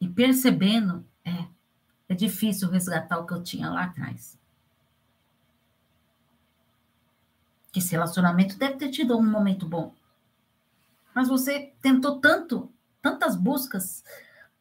e 0.00 0.08
percebendo, 0.08 1.06
é, 1.22 1.48
é 2.08 2.14
difícil 2.14 2.70
resgatar 2.70 3.18
o 3.18 3.26
que 3.26 3.34
eu 3.34 3.42
tinha 3.42 3.68
lá 3.68 3.84
atrás. 3.84 4.41
Que 7.72 7.80
esse 7.80 7.90
relacionamento 7.92 8.56
deve 8.56 8.76
ter 8.76 8.90
tido 8.90 9.18
um 9.18 9.28
momento 9.28 9.66
bom. 9.66 9.92
Mas 11.14 11.28
você 11.28 11.72
tentou 11.80 12.20
tanto 12.20 12.72
tantas 13.02 13.34
buscas 13.34 14.04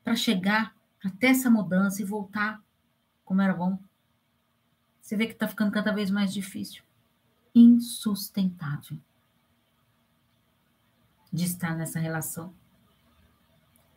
para 0.04 0.16
chegar, 0.16 0.76
ter 1.20 1.28
essa 1.28 1.50
mudança 1.50 2.02
e 2.02 2.06
voltar 2.06 2.60
como 3.24 3.42
era 3.42 3.54
bom. 3.54 3.78
Você 5.00 5.16
vê 5.16 5.28
que 5.28 5.34
está 5.34 5.48
ficando 5.48 5.72
cada 5.72 5.94
vez 5.94 6.10
mais 6.10 6.34
difícil. 6.34 6.84
Insustentável 7.54 8.98
de 11.32 11.46
estar 11.46 11.76
nessa 11.76 12.00
relação. 12.00 12.54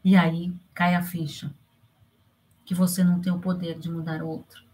E 0.05 0.17
aí 0.17 0.55
cai 0.75 0.95
a 0.95 1.03
ficha 1.03 1.53
que 2.65 2.75
você 2.75 3.03
não 3.03 3.21
tem 3.21 3.33
o 3.33 3.41
poder 3.41 3.79
de 3.79 3.91
mudar 3.91 4.23
o 4.23 4.29
outro. 4.29 4.65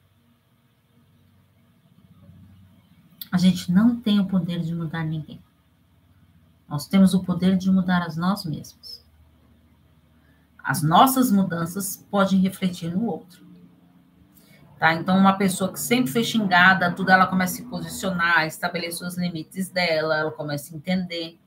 A 3.30 3.38
gente 3.38 3.70
não 3.70 4.00
tem 4.00 4.18
o 4.18 4.26
poder 4.26 4.60
de 4.60 4.74
mudar 4.74 5.04
ninguém. 5.04 5.40
Nós 6.68 6.86
temos 6.86 7.14
o 7.14 7.22
poder 7.22 7.56
de 7.56 7.70
mudar 7.70 8.02
as 8.02 8.16
nós 8.16 8.44
mesmos. 8.44 9.04
As 10.62 10.82
nossas 10.82 11.30
mudanças 11.32 11.96
podem 12.10 12.40
refletir 12.40 12.94
no 12.94 13.06
outro. 13.06 13.44
Tá? 14.78 14.94
Então, 14.94 15.18
uma 15.18 15.34
pessoa 15.34 15.72
que 15.72 15.80
sempre 15.80 16.10
foi 16.10 16.24
xingada, 16.24 16.92
tudo 16.92 17.10
ela 17.10 17.26
começa 17.26 17.54
a 17.54 17.56
se 17.56 17.64
posicionar, 17.64 18.46
estabelecer 18.46 19.06
os 19.06 19.16
limites 19.16 19.68
dela, 19.68 20.16
ela 20.16 20.30
começa 20.30 20.72
a 20.72 20.76
entender, 20.76 21.38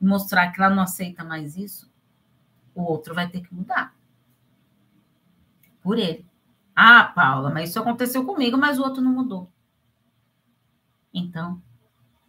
mostrar 0.00 0.50
que 0.50 0.60
ela 0.60 0.74
não 0.74 0.82
aceita 0.82 1.24
mais 1.24 1.56
isso, 1.56 1.90
o 2.74 2.82
outro 2.82 3.14
vai 3.14 3.28
ter 3.28 3.40
que 3.40 3.54
mudar. 3.54 3.94
Por 5.80 5.98
ele. 5.98 6.26
Ah, 6.74 7.04
Paula, 7.04 7.50
mas 7.50 7.70
isso 7.70 7.78
aconteceu 7.78 8.24
comigo, 8.24 8.56
mas 8.56 8.78
o 8.78 8.82
outro 8.82 9.02
não 9.02 9.12
mudou. 9.12 9.51
Então, 11.12 11.62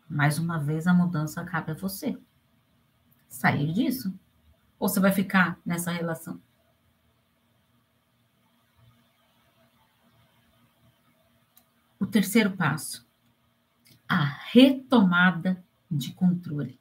mais 0.10 0.38
uma 0.38 0.60
vez, 0.60 0.88
a 0.88 0.94
mudança 0.94 1.44
cabe 1.44 1.72
a 1.72 1.75
você. 1.75 2.18
Sair 3.28 3.72
disso. 3.74 4.13
Ou 4.78 4.90
você 4.90 5.00
vai 5.00 5.12
ficar 5.12 5.60
nessa 5.66 5.92
relação? 5.92 6.42
O 12.00 12.06
terceiro 12.06 12.52
passo, 12.52 13.08
a 14.08 14.24
retomada 14.52 15.63
de 15.90 16.12
controle. 16.12 16.80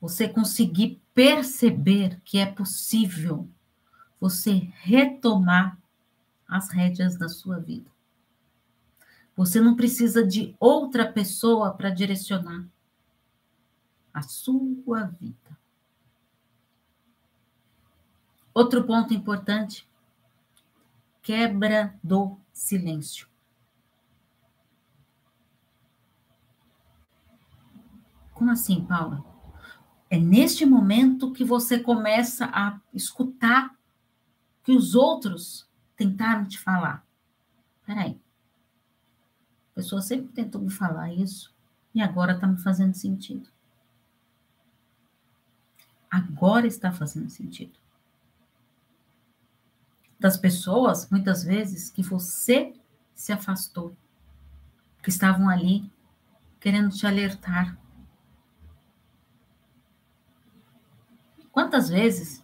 Você 0.00 0.26
conseguir 0.28 1.00
perceber 1.14 2.20
que 2.24 2.38
é 2.38 2.46
possível 2.46 3.48
você 4.18 4.72
retomar 4.80 5.78
as 6.48 6.70
rédeas 6.70 7.16
da 7.16 7.28
sua 7.28 7.60
vida. 7.60 7.93
Você 9.36 9.60
não 9.60 9.74
precisa 9.74 10.24
de 10.24 10.54
outra 10.60 11.10
pessoa 11.10 11.72
para 11.74 11.90
direcionar 11.90 12.66
a 14.12 14.22
sua 14.22 15.04
vida. 15.04 15.58
Outro 18.54 18.84
ponto 18.84 19.12
importante: 19.12 19.88
quebra 21.20 21.98
do 22.02 22.38
silêncio. 22.52 23.26
Como 28.32 28.50
assim, 28.50 28.84
Paula? 28.84 29.24
É 30.08 30.18
neste 30.18 30.64
momento 30.64 31.32
que 31.32 31.44
você 31.44 31.78
começa 31.78 32.46
a 32.52 32.80
escutar 32.92 33.76
que 34.62 34.72
os 34.72 34.94
outros 34.94 35.68
tentaram 35.96 36.46
te 36.46 36.58
falar. 36.58 37.04
Peraí. 37.84 38.23
A 39.74 39.76
pessoa 39.76 40.00
sempre 40.00 40.28
tentou 40.32 40.60
me 40.60 40.70
falar 40.70 41.12
isso 41.12 41.52
e 41.94 42.00
agora 42.00 42.32
está 42.32 42.46
me 42.46 42.58
fazendo 42.58 42.94
sentido 42.94 43.54
agora 46.14 46.66
está 46.66 46.92
fazendo 46.92 47.28
sentido. 47.28 47.72
Das 50.18 50.36
pessoas, 50.36 51.10
muitas 51.10 51.42
vezes, 51.42 51.90
que 51.90 52.02
você 52.02 52.72
se 53.14 53.32
afastou, 53.32 53.96
que 55.02 55.10
estavam 55.10 55.48
ali 55.48 55.90
querendo 56.60 56.90
te 56.90 57.04
alertar. 57.04 57.76
Quantas 61.50 61.88
vezes 61.88 62.42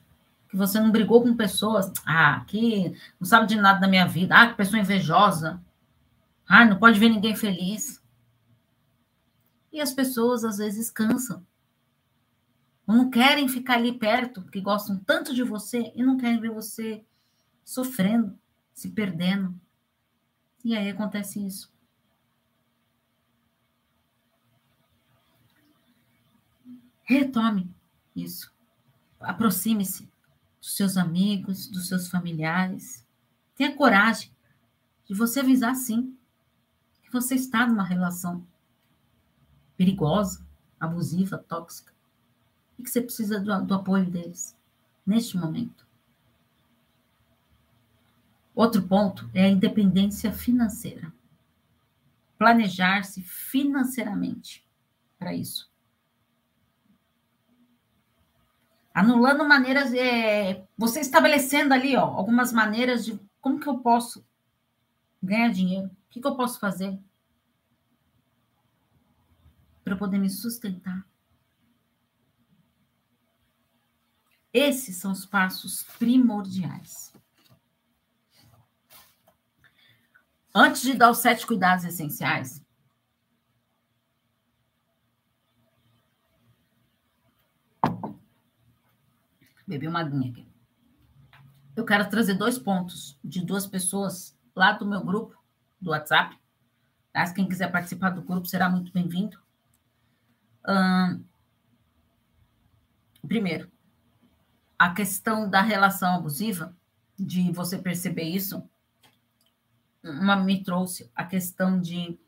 que 0.49 0.56
você 0.56 0.80
não 0.80 0.90
brigou 0.90 1.22
com 1.22 1.37
pessoas, 1.37 1.92
ah, 2.04 2.44
que 2.46 2.94
não 3.20 3.26
sabe 3.26 3.46
de 3.46 3.56
nada 3.56 3.78
da 3.78 3.88
minha 3.88 4.06
vida, 4.06 4.34
ah, 4.34 4.49
que 4.49 4.56
pessoa 4.56 4.80
invejosa, 4.80 5.62
ah, 6.52 6.64
não 6.64 6.78
pode 6.78 6.99
ver 6.99 7.09
ninguém 7.09 7.37
feliz. 7.37 8.02
E 9.73 9.80
as 9.80 9.92
pessoas 9.92 10.45
às 10.45 10.59
vezes 10.59 10.90
cansam 10.90 11.47
não 12.87 13.09
querem 13.09 13.49
ficar 13.49 13.75
ali 13.75 13.97
perto, 13.97 14.42
porque 14.42 14.61
gostam 14.61 14.99
tanto 14.99 15.33
de 15.33 15.45
você 15.45 15.92
e 15.95 16.02
não 16.02 16.16
querem 16.16 16.40
ver 16.40 16.50
você 16.50 17.04
sofrendo, 17.64 18.37
se 18.75 18.90
perdendo. 18.90 19.54
E 20.64 20.76
aí 20.76 20.90
acontece 20.90 21.47
isso. 21.47 21.73
Retome 27.04 27.73
isso. 28.14 28.52
Aproxime-se 29.21 30.11
dos 30.61 30.76
seus 30.76 30.97
amigos, 30.97 31.69
dos 31.69 31.87
seus 31.87 32.09
familiares. 32.09 33.07
Tenha 33.54 33.76
coragem 33.76 34.33
de 35.04 35.14
você 35.14 35.38
avisar 35.38 35.76
sim 35.76 36.19
que 37.11 37.14
você 37.14 37.35
está 37.35 37.67
numa 37.67 37.83
relação 37.83 38.47
perigosa, 39.76 40.47
abusiva, 40.79 41.37
tóxica 41.37 41.93
e 42.79 42.85
que 42.85 42.88
você 42.88 43.02
precisa 43.02 43.40
do, 43.40 43.67
do 43.67 43.75
apoio 43.75 44.09
deles 44.09 44.57
neste 45.05 45.37
momento. 45.37 45.85
Outro 48.55 48.83
ponto 48.83 49.29
é 49.35 49.45
a 49.45 49.49
independência 49.49 50.33
financeira. 50.33 51.12
Planejar-se 52.38 53.23
financeiramente 53.23 54.64
para 55.19 55.35
isso. 55.35 55.69
Anulando 58.95 59.49
maneiras, 59.49 59.93
é, 59.95 60.64
você 60.79 61.00
estabelecendo 61.00 61.75
ali 61.75 61.97
ó, 61.97 62.05
algumas 62.05 62.52
maneiras 62.52 63.05
de 63.05 63.19
como 63.40 63.59
que 63.59 63.69
eu 63.69 63.79
posso 63.79 64.25
ganhar 65.23 65.50
dinheiro, 65.50 65.90
que, 66.11 66.21
que 66.21 66.26
eu 66.26 66.37
posso 66.37 66.59
fazer 66.59 66.99
para 69.85 69.97
poder 69.97 70.19
me 70.19 70.29
sustentar. 70.29 71.09
Esses 74.52 74.97
são 74.97 75.12
os 75.12 75.25
passos 75.25 75.85
primordiais. 75.99 77.14
Antes 80.52 80.83
de 80.83 80.95
dar 80.95 81.11
os 81.11 81.19
sete 81.19 81.47
cuidados 81.47 81.85
essenciais, 81.85 82.61
bebi 89.64 89.87
uma 89.87 90.00
aguinha 90.00 90.33
aqui. 90.33 90.50
Eu 91.76 91.85
quero 91.85 92.11
trazer 92.11 92.35
dois 92.35 92.59
pontos 92.59 93.17
de 93.23 93.45
duas 93.45 93.64
pessoas 93.64 94.37
lá 94.57 94.73
do 94.73 94.85
meu 94.85 95.00
grupo 95.05 95.39
do 95.80 95.90
WhatsApp. 95.90 96.38
Mas 97.14 97.32
quem 97.32 97.49
quiser 97.49 97.70
participar 97.70 98.10
do 98.10 98.22
grupo 98.22 98.46
será 98.46 98.68
muito 98.68 98.92
bem-vindo. 98.92 99.38
Hum, 100.66 101.25
primeiro, 103.26 103.70
a 104.78 104.94
questão 104.94 105.49
da 105.49 105.60
relação 105.60 106.14
abusiva, 106.14 106.76
de 107.18 107.50
você 107.52 107.78
perceber 107.78 108.25
isso, 108.25 108.62
uma 110.02 110.37
me 110.37 110.62
trouxe 110.62 111.10
a 111.14 111.25
questão 111.25 111.80
de 111.80 112.18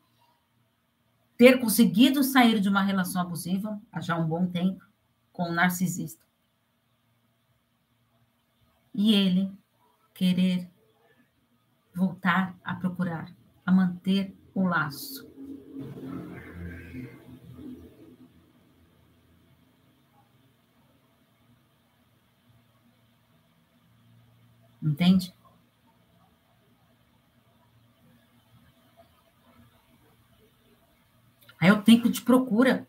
ter 1.37 1.59
conseguido 1.59 2.23
sair 2.23 2.59
de 2.59 2.69
uma 2.69 2.83
relação 2.83 3.21
abusiva 3.21 3.81
há 3.91 3.99
já 3.99 4.15
um 4.15 4.27
bom 4.27 4.45
tempo 4.47 4.85
com 5.31 5.49
um 5.49 5.53
narcisista. 5.53 6.23
E 8.93 9.13
ele 9.13 9.51
querer 10.13 10.69
voltar 11.93 12.55
a 12.63 12.75
procurar, 12.75 13.35
a 13.65 13.71
manter 13.71 14.35
o 14.53 14.63
laço. 14.63 15.27
Entende? 24.81 25.33
Aí 31.59 31.71
o 31.71 31.81
tempo 31.81 32.09
de 32.09 32.21
procura 32.21 32.85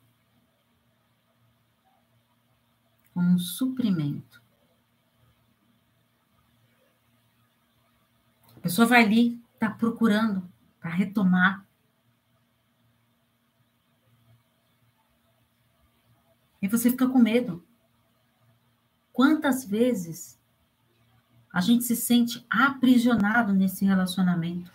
como 3.13 3.29
um 3.29 3.39
suprimento. 3.39 4.43
A 8.57 8.61
pessoa 8.61 8.89
vai 8.89 9.05
ali, 9.05 9.41
está 9.55 9.71
procurando 9.71 10.53
para 10.85 10.93
retomar. 10.93 11.67
E 16.61 16.69
você 16.69 16.91
fica 16.91 17.09
com 17.09 17.19
medo. 17.19 17.65
Quantas 19.11 19.65
vezes 19.65 20.39
a 21.51 21.63
gente 21.63 21.85
se 21.85 21.97
sente 21.97 22.45
aprisionado 22.51 23.55
nesse 23.55 23.87
relacionamento. 23.87 24.71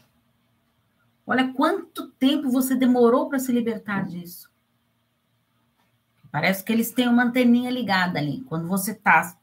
Olha 1.28 1.54
quanto 1.54 2.08
tempo 2.14 2.50
você 2.50 2.76
demorou 2.76 3.30
para 3.30 3.38
se 3.38 3.52
libertar 3.52 4.08
disso. 4.08 4.50
Parece 6.32 6.64
que 6.64 6.74
eles 6.74 6.92
têm 6.92 7.08
uma 7.08 7.26
anteninha 7.26 7.70
ligada 7.70 8.18
ali. 8.18 8.42
Quando 8.46 8.68
você 8.68 8.94
está 8.94 9.38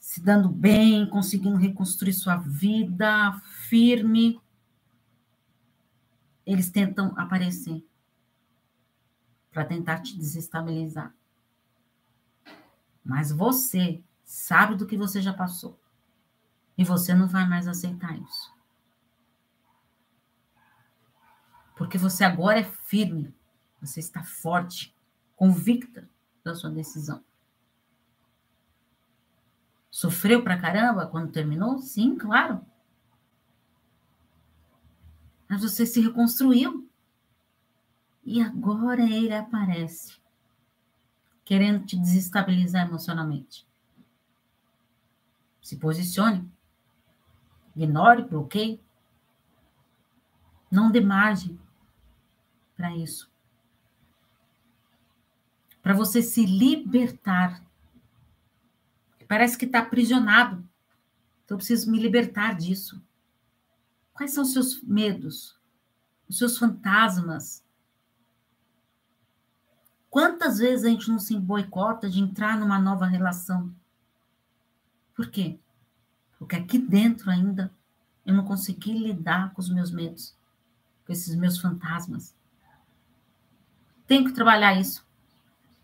se 0.00 0.20
dando 0.20 0.48
bem, 0.48 1.08
conseguindo 1.08 1.56
reconstruir 1.56 2.14
sua 2.14 2.36
vida 2.36 3.40
firme, 3.68 4.40
eles 6.48 6.70
tentam 6.70 7.12
aparecer 7.18 7.86
para 9.52 9.66
tentar 9.66 10.00
te 10.00 10.16
desestabilizar. 10.16 11.14
Mas 13.04 13.30
você 13.30 14.02
sabe 14.24 14.74
do 14.74 14.86
que 14.86 14.96
você 14.96 15.20
já 15.20 15.34
passou. 15.34 15.78
E 16.76 16.84
você 16.84 17.12
não 17.12 17.28
vai 17.28 17.46
mais 17.46 17.68
aceitar 17.68 18.18
isso. 18.18 18.54
Porque 21.76 21.98
você 21.98 22.24
agora 22.24 22.60
é 22.60 22.64
firme, 22.64 23.34
você 23.78 24.00
está 24.00 24.22
forte, 24.24 24.96
convicta 25.36 26.08
da 26.42 26.54
sua 26.54 26.70
decisão. 26.70 27.22
Sofreu 29.90 30.42
pra 30.42 30.58
caramba 30.58 31.06
quando 31.06 31.30
terminou? 31.30 31.78
Sim, 31.78 32.16
claro. 32.16 32.64
Mas 35.48 35.62
você 35.62 35.86
se 35.86 36.00
reconstruiu. 36.00 36.88
E 38.24 38.42
agora 38.42 39.02
ele 39.02 39.32
aparece, 39.32 40.20
querendo 41.44 41.86
te 41.86 41.96
desestabilizar 41.96 42.86
emocionalmente. 42.86 43.66
Se 45.62 45.76
posicione. 45.76 46.46
Ignore, 47.74 48.24
bloqueie. 48.24 48.82
Não 50.70 50.90
dê 50.90 51.00
margem 51.00 51.58
para 52.76 52.94
isso. 52.94 53.30
Para 55.82 55.94
você 55.94 56.20
se 56.20 56.44
libertar. 56.44 57.64
Parece 59.26 59.56
que 59.56 59.64
está 59.64 59.78
aprisionado. 59.78 60.56
Então, 61.44 61.54
eu 61.54 61.58
preciso 61.58 61.90
me 61.90 61.98
libertar 61.98 62.54
disso. 62.54 63.02
Quais 64.18 64.32
são 64.32 64.42
os 64.42 64.52
seus 64.52 64.82
medos? 64.82 65.56
Os 66.28 66.38
seus 66.38 66.58
fantasmas? 66.58 67.64
Quantas 70.10 70.58
vezes 70.58 70.84
a 70.84 70.88
gente 70.88 71.08
não 71.08 71.20
se 71.20 71.38
boicota 71.38 72.10
de 72.10 72.18
entrar 72.18 72.58
numa 72.58 72.80
nova 72.80 73.06
relação? 73.06 73.72
Por 75.14 75.30
quê? 75.30 75.60
Porque 76.36 76.56
aqui 76.56 76.80
dentro 76.80 77.30
ainda 77.30 77.72
eu 78.26 78.34
não 78.34 78.44
consegui 78.44 78.92
lidar 78.92 79.52
com 79.54 79.60
os 79.60 79.70
meus 79.70 79.92
medos, 79.92 80.36
com 81.06 81.12
esses 81.12 81.36
meus 81.36 81.60
fantasmas. 81.60 82.34
Tenho 84.04 84.24
que 84.24 84.32
trabalhar 84.32 84.74
isso 84.74 85.06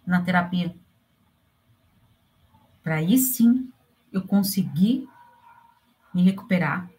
na 0.05 0.20
terapia. 0.23 0.77
Para 2.83 2.97
aí 2.97 3.16
sim 3.16 3.73
eu 4.11 4.27
conseguir 4.27 5.09
me 6.12 6.25
recuperar, 6.25 6.90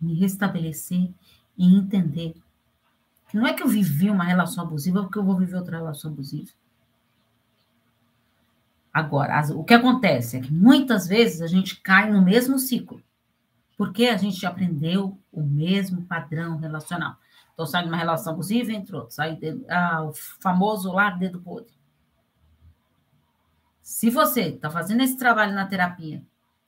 me 0.00 0.14
restabelecer 0.14 1.10
e 1.56 1.76
entender 1.76 2.34
que 3.28 3.36
não 3.36 3.46
é 3.46 3.52
que 3.52 3.62
eu 3.62 3.68
vivi 3.68 4.08
uma 4.10 4.24
relação 4.24 4.64
abusiva 4.64 5.02
porque 5.02 5.18
eu 5.18 5.24
vou 5.24 5.36
viver 5.36 5.56
outra 5.56 5.78
relação 5.78 6.10
abusiva. 6.10 6.50
Agora, 8.92 9.40
o 9.54 9.62
que 9.62 9.74
acontece 9.74 10.36
é 10.36 10.40
que 10.40 10.52
muitas 10.52 11.06
vezes 11.06 11.42
a 11.42 11.46
gente 11.46 11.80
cai 11.80 12.10
no 12.10 12.22
mesmo 12.22 12.58
ciclo, 12.58 13.02
porque 13.76 14.06
a 14.06 14.16
gente 14.16 14.44
aprendeu 14.44 15.16
o 15.30 15.42
mesmo 15.42 16.02
padrão 16.02 16.56
relacional. 16.56 17.16
Então, 17.52 17.66
sai 17.66 17.82
de 17.82 17.88
uma 17.88 17.96
relação 17.96 18.32
abusiva, 18.32 18.72
entre 18.72 18.96
outros, 18.96 19.16
de, 19.16 19.64
ah, 19.68 20.04
o 20.04 20.12
famoso 20.40 20.92
lá 20.92 21.10
dedo 21.10 21.40
podre. 21.40 21.72
Se 23.82 24.10
você 24.10 24.42
está 24.42 24.70
fazendo 24.70 25.02
esse 25.02 25.16
trabalho 25.16 25.54
na 25.54 25.66
terapia 25.66 26.22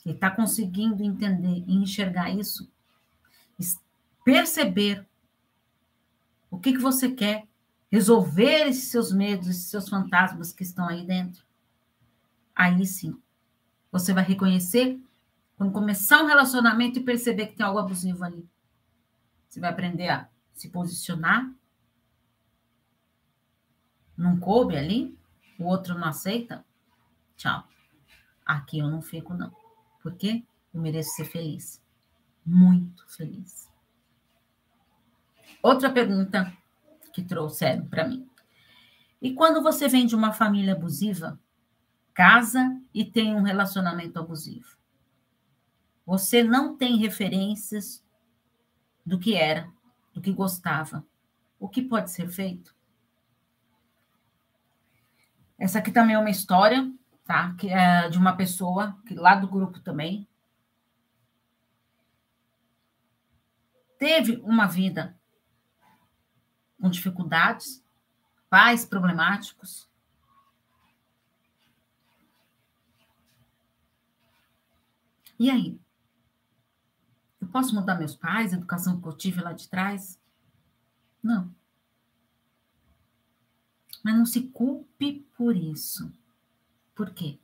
e 0.05 0.11
está 0.11 0.31
conseguindo 0.31 1.03
entender 1.03 1.65
e 1.67 1.77
enxergar 1.77 2.31
isso, 2.31 2.71
perceber 4.25 5.07
o 6.51 6.59
que, 6.59 6.73
que 6.73 6.79
você 6.79 7.11
quer, 7.11 7.47
resolver 7.91 8.69
esses 8.69 8.91
seus 8.91 9.13
medos, 9.13 9.49
esses 9.49 9.65
seus 9.65 9.89
fantasmas 9.89 10.53
que 10.53 10.63
estão 10.63 10.89
aí 10.89 11.07
dentro, 11.07 11.45
aí 12.55 12.85
sim, 12.87 13.21
você 13.91 14.13
vai 14.13 14.25
reconhecer 14.25 15.01
Quando 15.57 15.73
começar 15.73 16.23
um 16.23 16.27
relacionamento 16.27 16.99
e 16.99 17.05
perceber 17.05 17.49
que 17.49 17.57
tem 17.57 17.67
algo 17.67 17.79
abusivo 17.79 18.25
ali, 18.25 18.49
você 19.49 19.61
vai 19.61 19.71
aprender 19.71 20.09
a 20.09 20.29
se 20.55 20.71
posicionar. 20.71 21.53
Não 24.17 24.39
coube 24.39 24.77
ali, 24.77 25.19
o 25.59 25.65
outro 25.65 25.99
não 25.99 26.09
aceita. 26.09 26.65
Tchau. 27.37 27.67
Aqui 28.45 28.79
eu 28.79 28.89
não 28.89 29.03
fico, 29.03 29.35
não. 29.35 29.55
Por 30.03 30.15
quê? 30.15 30.45
Eu 30.73 30.81
mereço 30.81 31.11
ser 31.11 31.27
feliz. 31.27 31.83
Muito 32.45 33.07
feliz. 33.09 33.70
Outra 35.63 35.91
pergunta 35.91 36.53
que 37.13 37.23
trouxeram 37.23 37.87
para 37.87 38.09
mim. 38.09 38.27
E 39.21 39.35
quando 39.35 39.63
você 39.63 39.89
vem 39.89 40.07
de 40.07 40.17
uma 40.17 40.33
família 40.33 40.73
abusiva, 40.73 41.39
casa 42.15 42.81
e 42.95 43.05
tem 43.05 43.35
um 43.35 43.43
relacionamento 43.43 44.19
abusivo, 44.19 44.79
você 46.07 46.43
não 46.43 46.77
tem 46.77 46.97
referências 46.97 48.03
do 49.05 49.19
que 49.19 49.35
era, 49.35 49.71
do 50.15 50.21
que 50.21 50.33
gostava. 50.33 51.05
O 51.59 51.69
que 51.69 51.83
pode 51.83 52.11
ser 52.11 52.29
feito? 52.29 52.75
Essa 55.59 55.79
aqui 55.79 55.93
também 55.93 56.17
é 56.17 56.19
uma 56.19 56.31
história, 56.31 56.91
tá? 57.27 57.55
Que 57.57 57.69
é 57.69 58.09
de 58.09 58.17
uma 58.17 58.35
pessoa 58.35 58.97
que 59.07 59.15
lá 59.15 59.35
do 59.35 59.47
grupo 59.47 59.79
também 59.81 60.27
teve 63.99 64.37
uma 64.43 64.67
vida 64.67 65.20
com 66.81 66.89
dificuldades, 66.89 67.85
pais 68.49 68.85
problemáticos. 68.85 69.89
E 75.39 75.51
aí? 75.51 75.79
Eu 77.41 77.49
posso 77.49 77.75
mudar 77.75 77.97
meus 77.97 78.15
pais, 78.15 78.53
a 78.53 78.57
educação 78.57 79.01
que 79.01 79.09
eu 79.09 79.17
tive 79.17 79.41
lá 79.41 79.53
de 79.53 79.69
trás? 79.69 80.19
Não. 81.23 81.55
Mas 84.03 84.17
não 84.17 84.27
se 84.27 84.43
culpe 84.49 85.27
por 85.37 85.57
isso. 85.57 86.13
Por 86.95 87.11
quê? 87.11 87.39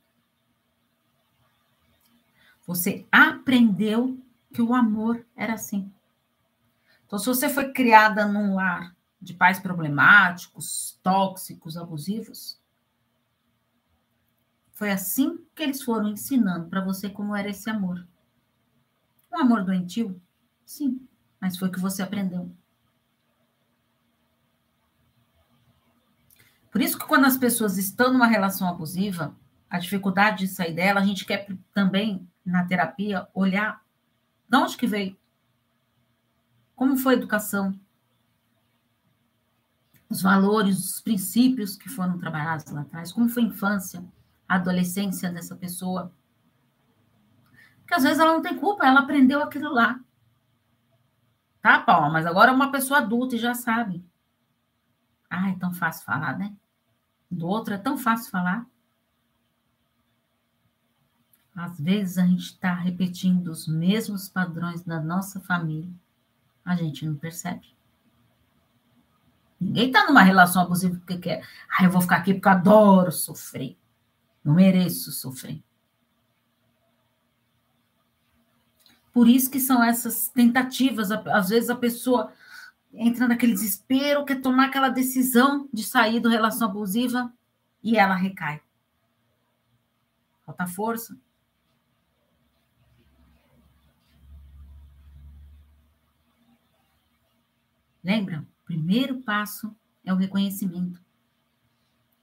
Você 2.65 3.07
aprendeu 3.11 4.19
que 4.53 4.61
o 4.61 4.73
amor 4.73 5.25
era 5.35 5.53
assim. 5.53 5.91
Então, 7.05 7.17
se 7.17 7.25
você 7.25 7.47
foi 7.47 7.71
criada 7.71 8.27
num 8.27 8.55
lar 8.55 8.96
de 9.21 9.33
pais 9.33 9.59
problemáticos, 9.59 10.99
tóxicos, 11.01 11.77
abusivos, 11.77 12.59
foi 14.77 14.91
assim 14.91 15.43
que 15.55 15.63
eles 15.63 15.81
foram 15.81 16.07
ensinando 16.07 16.69
para 16.69 16.81
você 16.81 17.09
como 17.09 17.35
era 17.35 17.49
esse 17.49 17.67
amor. 17.67 18.07
Um 19.33 19.39
amor 19.39 19.63
doentio? 19.63 20.21
Sim, 20.63 21.07
mas 21.41 21.57
foi 21.57 21.67
o 21.67 21.71
que 21.71 21.79
você 21.79 22.03
aprendeu. 22.03 22.55
Por 26.71 26.79
isso 26.79 26.95
que 26.99 27.07
quando 27.07 27.25
as 27.25 27.37
pessoas 27.37 27.79
estão 27.79 28.13
numa 28.13 28.27
relação 28.27 28.69
abusiva, 28.69 29.35
a 29.67 29.79
dificuldade 29.79 30.45
de 30.45 30.47
sair 30.47 30.75
dela, 30.75 30.99
a 30.99 31.03
gente 31.03 31.25
quer 31.25 31.47
também, 31.73 32.29
na 32.45 32.63
terapia, 32.63 33.27
olhar 33.33 33.83
de 34.47 34.57
onde 34.57 34.77
que 34.77 34.85
veio. 34.85 35.17
Como 36.75 36.97
foi 36.97 37.15
a 37.15 37.17
educação? 37.17 37.79
Os 40.09 40.21
valores, 40.21 40.77
os 40.77 41.01
princípios 41.01 41.75
que 41.75 41.89
foram 41.89 42.17
trabalhados 42.17 42.71
lá 42.71 42.81
atrás. 42.81 43.11
Como 43.11 43.29
foi 43.29 43.43
a 43.43 43.47
infância, 43.47 44.03
a 44.47 44.55
adolescência 44.55 45.31
dessa 45.31 45.55
pessoa. 45.55 46.13
Porque 47.79 47.93
às 47.93 48.03
vezes 48.03 48.19
ela 48.19 48.33
não 48.33 48.41
tem 48.41 48.57
culpa, 48.57 48.85
ela 48.85 49.01
aprendeu 49.01 49.41
aquilo 49.41 49.73
lá. 49.73 49.99
Tá, 51.61 51.79
Paula? 51.79 52.09
Mas 52.09 52.25
agora 52.25 52.51
é 52.51 52.53
uma 52.53 52.71
pessoa 52.71 52.99
adulta 52.99 53.35
e 53.35 53.39
já 53.39 53.53
sabe. 53.53 54.03
Ah, 55.29 55.49
é 55.49 55.55
tão 55.55 55.73
fácil 55.73 56.05
falar, 56.05 56.37
né? 56.37 56.55
Do 57.29 57.47
outro 57.47 57.73
é 57.73 57.77
tão 57.77 57.97
fácil 57.97 58.31
falar. 58.31 58.65
Às 61.53 61.79
vezes 61.79 62.17
a 62.17 62.25
gente 62.25 62.43
está 62.43 62.73
repetindo 62.73 63.47
os 63.47 63.67
mesmos 63.67 64.29
padrões 64.29 64.83
da 64.83 65.01
nossa 65.01 65.41
família 65.41 65.91
a 66.67 66.75
gente 66.75 67.05
não 67.05 67.15
percebe. 67.15 67.76
Ninguém 69.59 69.87
está 69.87 70.05
numa 70.05 70.21
relação 70.21 70.61
abusiva 70.61 70.95
porque 70.97 71.17
quer. 71.17 71.47
Ah, 71.69 71.83
eu 71.83 71.89
vou 71.89 72.01
ficar 72.01 72.17
aqui 72.17 72.33
porque 72.33 72.47
eu 72.47 72.51
adoro 72.51 73.11
sofrer. 73.11 73.77
Não 74.43 74.53
mereço 74.53 75.11
sofrer. 75.11 75.61
Por 79.11 79.27
isso 79.27 79.49
que 79.49 79.59
são 79.59 79.83
essas 79.83 80.29
tentativas. 80.29 81.11
Às 81.11 81.49
vezes 81.49 81.71
a 81.71 81.75
pessoa 81.75 82.31
entra 82.93 83.27
naquele 83.27 83.53
desespero, 83.53 84.23
quer 84.23 84.41
tomar 84.41 84.67
aquela 84.67 84.89
decisão 84.89 85.67
de 85.73 85.83
sair 85.83 86.19
da 86.19 86.29
relação 86.29 86.69
abusiva 86.69 87.33
e 87.83 87.97
ela 87.97 88.15
recai. 88.15 88.61
Falta 90.45 90.67
força. 90.67 91.17
Lembra? 98.03 98.45
Primeiro 98.67 99.21
passo 99.21 99.73
é 100.03 100.13
o 100.13 100.17
reconhecimento. 100.17 101.01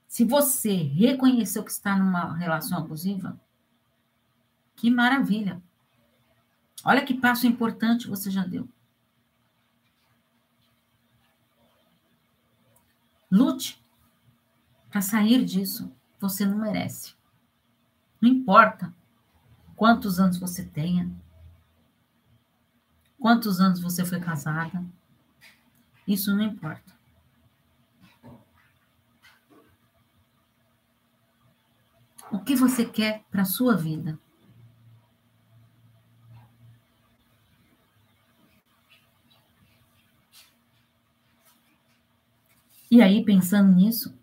Se 0.07 0.23
você 0.23 0.75
reconheceu 0.75 1.63
que 1.63 1.71
está 1.71 1.97
numa 1.97 2.37
relação 2.37 2.77
abusiva, 2.77 3.41
que 4.75 4.91
maravilha. 4.91 5.61
Olha 6.83 7.03
que 7.03 7.15
passo 7.15 7.47
importante 7.47 8.07
você 8.07 8.29
já 8.29 8.45
deu. 8.45 8.69
Lute 13.29 13.83
para 14.89 15.01
sair 15.01 15.43
disso. 15.43 15.91
Você 16.19 16.45
não 16.45 16.59
merece. 16.59 17.15
Não 18.21 18.29
importa 18.29 18.93
quantos 19.75 20.19
anos 20.19 20.37
você 20.37 20.63
tenha, 20.63 21.11
quantos 23.19 23.59
anos 23.59 23.81
você 23.81 24.05
foi 24.05 24.19
casada, 24.19 24.85
isso 26.07 26.35
não 26.35 26.43
importa. 26.43 26.93
O 32.31 32.39
que 32.39 32.55
você 32.55 32.85
quer 32.85 33.23
para 33.31 33.43
a 33.43 33.45
sua 33.45 33.75
vida? 33.75 34.19
E 42.89 43.01
aí, 43.01 43.23
pensando 43.25 43.73
nisso, 43.73 44.17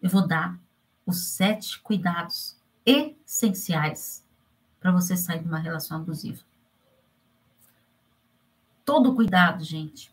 eu 0.00 0.08
vou 0.08 0.26
dar 0.26 0.58
os 1.04 1.28
sete 1.28 1.80
cuidados 1.80 2.56
essenciais 2.86 4.24
para 4.80 4.92
você 4.92 5.16
sair 5.16 5.40
de 5.40 5.48
uma 5.48 5.58
relação 5.58 5.98
abusiva 5.98 6.42
todo 8.92 9.14
cuidado, 9.14 9.64
gente. 9.64 10.12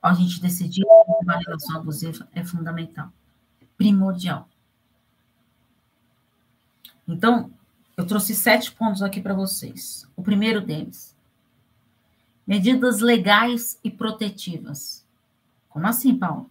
A 0.00 0.14
gente 0.14 0.40
decidir 0.40 0.84
uma 1.20 1.36
relação 1.36 1.76
abusiva 1.76 2.28
é 2.32 2.44
fundamental, 2.44 3.12
primordial. 3.76 4.48
Então, 7.08 7.50
eu 7.96 8.06
trouxe 8.06 8.36
sete 8.36 8.70
pontos 8.70 9.02
aqui 9.02 9.20
para 9.20 9.34
vocês. 9.34 10.08
O 10.14 10.22
primeiro 10.22 10.60
deles: 10.60 11.16
medidas 12.46 13.00
legais 13.00 13.80
e 13.82 13.90
protetivas. 13.90 15.04
Como 15.68 15.88
assim, 15.88 16.16
Paulo? 16.16 16.48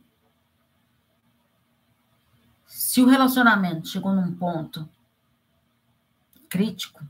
Se 2.67 3.01
o 3.01 3.07
relacionamento 3.07 3.87
chegou 3.87 4.11
num 4.11 4.35
ponto 4.35 4.87
crítico, 6.49 7.01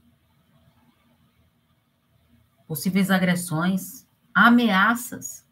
possíveis 2.67 3.11
agressões, 3.11 4.07
ameaças. 4.33 5.45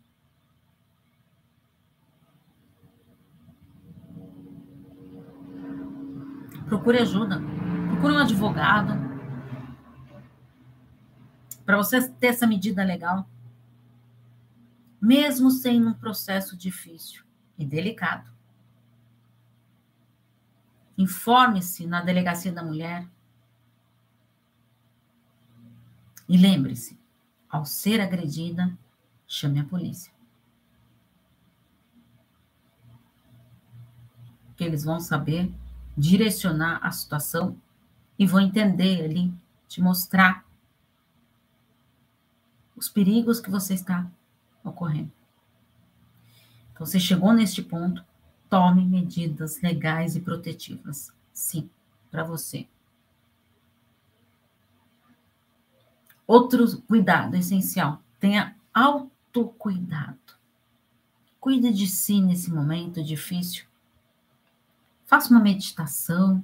Procure 6.68 7.00
ajuda. 7.00 7.42
Procure 7.92 8.14
um 8.14 8.18
advogado. 8.18 8.94
Para 11.66 11.78
você 11.78 12.10
ter 12.10 12.28
essa 12.28 12.48
medida 12.48 12.84
legal. 12.84 13.30
Mesmo 15.00 15.52
sem 15.52 15.86
um 15.86 15.94
processo 15.94 16.58
difícil 16.58 17.24
e 17.58 17.66
delicado. 17.66 18.32
Informe-se 20.98 21.86
na 21.86 22.02
delegacia 22.02 22.52
da 22.52 22.64
mulher. 22.64 23.08
E 26.28 26.38
lembre-se, 26.38 27.03
ao 27.54 27.68
ser 27.68 28.02
agredida, 28.02 28.76
chame 29.28 29.60
a 29.60 29.64
polícia. 29.64 30.12
Que 34.56 34.64
eles 34.64 34.84
vão 34.84 35.00
saber 35.00 35.54
direcionar 35.96 36.80
a 36.82 36.90
situação 36.92 37.56
e 38.18 38.26
vou 38.26 38.40
entender 38.40 39.06
ali, 39.06 39.32
te 39.68 39.80
mostrar 39.80 40.44
os 42.76 42.90
perigos 42.90 43.40
que 43.40 43.52
você 43.52 43.76
está 43.76 44.10
ocorrendo. 44.64 45.12
Então, 46.72 46.88
você 46.88 47.00
chegou 47.00 47.34
neste 47.34 47.62
ponto, 47.62 48.04
tome 48.50 48.84
medidas 48.84 49.62
legais 49.62 50.16
e 50.16 50.22
protetivas. 50.22 51.14
Sim, 51.32 51.70
para 52.10 52.24
você. 52.24 52.68
Outro 56.26 56.82
cuidado 56.84 57.36
essencial, 57.36 58.02
tenha 58.20 58.56
autocuidado. 58.74 60.18
Cuide 61.40 61.74
de 61.74 61.88
si 61.88 62.22
nesse 62.22 62.50
momento 62.50 63.04
difícil. 63.04 63.66
Faça 65.06 65.30
uma 65.30 65.42
meditação. 65.42 66.44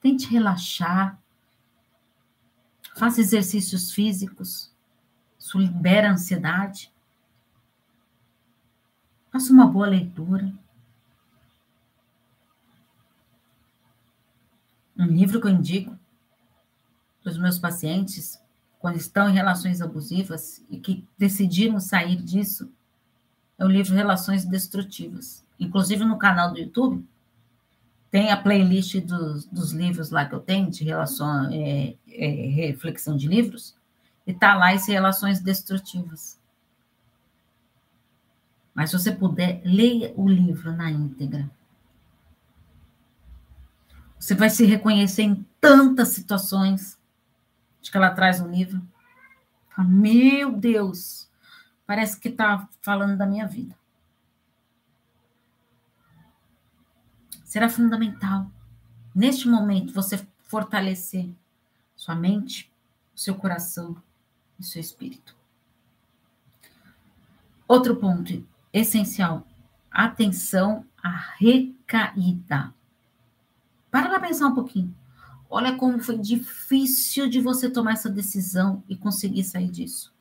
Tente 0.00 0.28
relaxar. 0.28 1.20
Faça 2.94 3.20
exercícios 3.20 3.90
físicos. 3.90 4.72
Isso 5.36 5.58
libera 5.58 6.08
a 6.08 6.12
ansiedade. 6.12 6.92
Faça 9.32 9.52
uma 9.52 9.66
boa 9.66 9.88
leitura. 9.88 10.54
Um 14.96 15.06
livro 15.06 15.40
que 15.40 15.48
eu 15.48 15.50
indico 15.50 15.98
para 17.20 17.32
os 17.32 17.38
meus 17.38 17.58
pacientes 17.58 18.40
quando 18.84 18.96
estão 18.96 19.30
em 19.30 19.32
relações 19.32 19.80
abusivas 19.80 20.62
e 20.68 20.78
que 20.78 21.08
decidiram 21.16 21.80
sair 21.80 22.16
disso 22.16 22.70
é 23.58 23.64
o 23.64 23.66
livro 23.66 23.94
Relações 23.94 24.44
Destrutivas. 24.44 25.42
Inclusive 25.58 26.04
no 26.04 26.18
canal 26.18 26.52
do 26.52 26.58
YouTube 26.58 27.02
tem 28.10 28.30
a 28.30 28.36
playlist 28.36 29.00
dos, 29.00 29.46
dos 29.46 29.72
livros 29.72 30.10
lá 30.10 30.26
que 30.26 30.34
eu 30.34 30.40
tenho 30.40 30.70
de 30.70 30.84
relação, 30.84 31.50
é, 31.50 31.94
é, 32.10 32.26
reflexão 32.28 33.16
de 33.16 33.26
livros 33.26 33.74
e 34.26 34.34
tá 34.34 34.54
lá 34.54 34.74
esse 34.74 34.92
Relações 34.92 35.40
Destrutivas. 35.40 36.38
Mas 38.74 38.90
se 38.90 38.98
você 38.98 39.10
puder, 39.10 39.62
leia 39.64 40.12
o 40.14 40.28
livro 40.28 40.76
na 40.76 40.90
íntegra. 40.90 41.50
Você 44.18 44.34
vai 44.34 44.50
se 44.50 44.66
reconhecer 44.66 45.22
em 45.22 45.46
tantas 45.58 46.08
situações 46.08 46.98
Acho 47.84 47.90
que 47.90 47.98
ela 47.98 48.12
traz 48.12 48.40
um 48.40 48.50
livro. 48.50 48.80
Meu 49.76 50.56
Deus, 50.56 51.30
parece 51.86 52.18
que 52.18 52.30
está 52.30 52.66
falando 52.80 53.18
da 53.18 53.26
minha 53.26 53.46
vida. 53.46 53.76
Será 57.44 57.68
fundamental, 57.68 58.50
neste 59.14 59.46
momento, 59.46 59.92
você 59.92 60.26
fortalecer 60.44 61.30
sua 61.94 62.14
mente, 62.14 62.72
seu 63.14 63.34
coração 63.34 64.02
e 64.58 64.64
seu 64.64 64.80
espírito. 64.80 65.36
Outro 67.68 67.96
ponto 67.96 68.48
essencial: 68.72 69.46
atenção 69.90 70.86
à 71.02 71.10
recaída. 71.36 72.72
Para 73.90 74.08
para 74.08 74.20
pensar 74.20 74.46
um 74.46 74.54
pouquinho. 74.54 75.03
Olha 75.48 75.76
como 75.76 76.00
foi 76.00 76.18
difícil 76.18 77.28
de 77.28 77.40
você 77.40 77.70
tomar 77.70 77.92
essa 77.92 78.10
decisão 78.10 78.82
e 78.88 78.96
conseguir 78.96 79.44
sair 79.44 79.70
disso. 79.70 80.12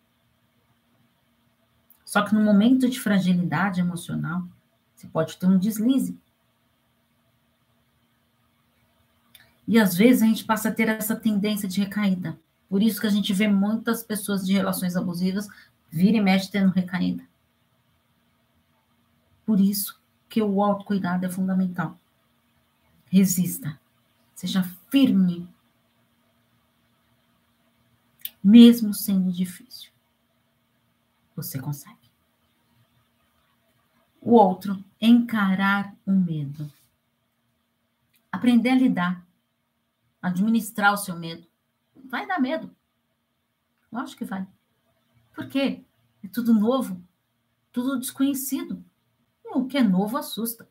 Só 2.05 2.21
que 2.23 2.35
no 2.35 2.41
momento 2.41 2.87
de 2.87 2.99
fragilidade 2.99 3.79
emocional, 3.79 4.47
você 4.93 5.07
pode 5.07 5.37
ter 5.37 5.47
um 5.47 5.57
deslize. 5.57 6.17
E 9.67 9.79
às 9.79 9.95
vezes 9.95 10.21
a 10.21 10.25
gente 10.25 10.43
passa 10.43 10.69
a 10.69 10.71
ter 10.71 10.89
essa 10.89 11.15
tendência 11.15 11.67
de 11.67 11.79
recaída. 11.79 12.37
Por 12.69 12.83
isso 12.83 12.99
que 12.99 13.07
a 13.07 13.09
gente 13.09 13.33
vê 13.33 13.47
muitas 13.47 14.03
pessoas 14.03 14.45
de 14.45 14.53
relações 14.53 14.95
abusivas 14.95 15.47
vira 15.89 16.17
e 16.17 16.21
mexe 16.21 16.51
tendo 16.51 16.71
recaída. 16.71 17.23
Por 19.45 19.59
isso 19.59 19.99
que 20.27 20.41
o 20.41 20.63
autocuidado 20.63 21.25
é 21.25 21.29
fundamental. 21.29 21.99
Resista. 23.11 23.79
Seja 24.43 24.61
firme, 24.91 25.47
mesmo 28.43 28.93
sendo 28.93 29.31
difícil. 29.31 29.89
Você 31.33 31.61
consegue. 31.61 32.11
O 34.19 34.33
outro, 34.33 34.83
encarar 34.99 35.95
o 36.05 36.11
medo. 36.11 36.69
Aprender 38.29 38.71
a 38.71 38.75
lidar, 38.75 39.25
administrar 40.21 40.91
o 40.91 40.97
seu 40.97 41.17
medo. 41.17 41.47
Vai 42.03 42.27
dar 42.27 42.41
medo. 42.41 42.69
Lógico 43.89 44.25
que 44.25 44.25
vai. 44.25 44.45
Por 45.33 45.47
quê? 45.47 45.85
É 46.21 46.27
tudo 46.27 46.53
novo, 46.53 47.01
tudo 47.71 47.97
desconhecido. 47.97 48.83
E 49.45 49.57
o 49.57 49.65
que 49.67 49.77
é 49.77 49.83
novo 49.83 50.17
assusta. 50.17 50.69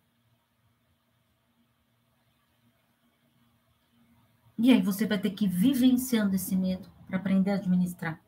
E 4.62 4.70
aí 4.70 4.80
você 4.80 5.08
vai 5.08 5.18
ter 5.18 5.30
que 5.30 5.46
ir 5.46 5.48
vivenciando 5.48 6.36
esse 6.36 6.54
medo 6.54 6.88
para 7.08 7.16
aprender 7.16 7.50
a 7.50 7.54
administrar. 7.56 8.22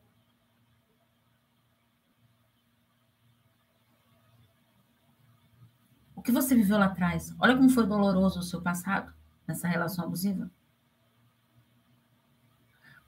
O 6.12 6.20
que 6.20 6.32
você 6.32 6.56
viveu 6.56 6.76
lá 6.76 6.86
atrás? 6.86 7.32
Olha 7.38 7.56
como 7.56 7.70
foi 7.70 7.86
doloroso 7.86 8.40
o 8.40 8.42
seu 8.42 8.60
passado 8.60 9.14
nessa 9.46 9.68
relação 9.68 10.04
abusiva. 10.04 10.50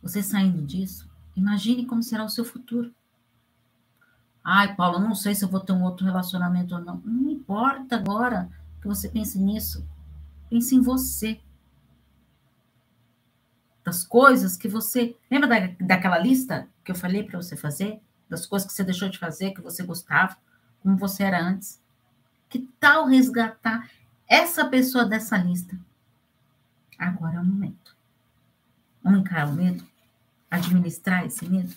Você 0.01 0.23
saindo 0.23 0.65
disso, 0.65 1.11
imagine 1.35 1.85
como 1.85 2.05
será 2.05 2.25
o 2.25 2.31
seu 2.31 2.45
futuro. 2.45 2.95
Ai, 4.45 4.77
Paulo, 4.77 5.01
não 5.01 5.17
sei 5.17 5.35
se 5.35 5.45
eu 5.45 5.49
vou 5.49 5.59
ter 5.59 5.73
um 5.73 5.83
outro 5.83 6.07
relacionamento 6.07 6.77
ou 6.77 6.81
não. 6.81 6.99
Não 7.05 7.29
importa 7.29 7.97
agora 7.97 8.49
que 8.81 8.87
você 8.87 9.09
pense 9.09 9.37
nisso. 9.37 9.85
Pense 10.49 10.77
em 10.77 10.81
você 10.81 11.41
das 13.87 14.03
coisas 14.03 14.57
que 14.57 14.66
você. 14.66 15.16
Lembra 15.31 15.49
da, 15.49 15.87
daquela 15.87 16.18
lista 16.18 16.68
que 16.85 16.90
eu 16.90 16.96
falei 16.96 17.22
para 17.22 17.40
você 17.40 17.57
fazer? 17.57 18.01
Das 18.29 18.44
coisas 18.44 18.66
que 18.66 18.75
você 18.75 18.83
deixou 18.83 19.09
de 19.09 19.16
fazer, 19.16 19.53
que 19.53 19.61
você 19.61 19.85
gostava, 19.85 20.37
como 20.81 20.96
você 20.96 21.22
era 21.22 21.40
antes? 21.40 21.81
Que 22.49 22.68
tal 22.81 23.07
resgatar 23.07 23.88
essa 24.27 24.64
pessoa 24.66 25.05
dessa 25.05 25.38
lista? 25.38 25.79
Agora 26.99 27.37
é 27.37 27.40
o 27.40 27.44
momento. 27.44 27.96
Vamos 29.05 29.20
encarar 29.20 29.49
o 29.49 29.53
medo? 29.53 29.87
Administrar 30.51 31.25
esse 31.25 31.49
medo? 31.49 31.72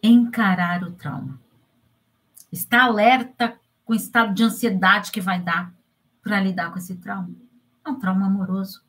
Encarar 0.00 0.84
o 0.84 0.92
trauma. 0.92 1.40
Está 2.52 2.84
alerta 2.84 3.58
com 3.84 3.94
o 3.94 3.96
estado 3.96 4.32
de 4.32 4.44
ansiedade 4.44 5.10
que 5.10 5.20
vai 5.20 5.40
dar 5.40 5.74
para 6.22 6.40
lidar 6.40 6.70
com 6.70 6.78
esse 6.78 6.94
trauma? 6.94 7.34
É 7.84 7.90
um 7.90 7.98
trauma 7.98 8.26
amoroso. 8.26 8.84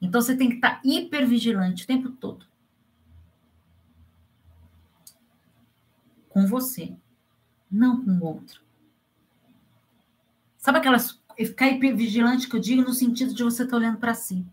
Então 0.00 0.20
você 0.20 0.36
tem 0.36 0.48
que 0.48 0.56
estar 0.56 0.80
hipervigilante 0.84 1.84
o 1.84 1.86
tempo 1.86 2.10
todo. 2.10 2.46
Com 6.28 6.46
você, 6.46 6.96
não 7.70 8.04
com 8.04 8.10
o 8.12 8.24
outro. 8.24 8.62
Sabe 10.56 10.78
aquelas. 10.78 11.20
Ficar 11.36 11.68
hipervigilante 11.68 12.48
que 12.48 12.56
eu 12.56 12.60
digo 12.60 12.82
no 12.82 12.92
sentido 12.92 13.32
de 13.32 13.44
você 13.44 13.62
estar 13.62 13.76
olhando 13.76 13.98
para 13.98 14.12
si. 14.12 14.44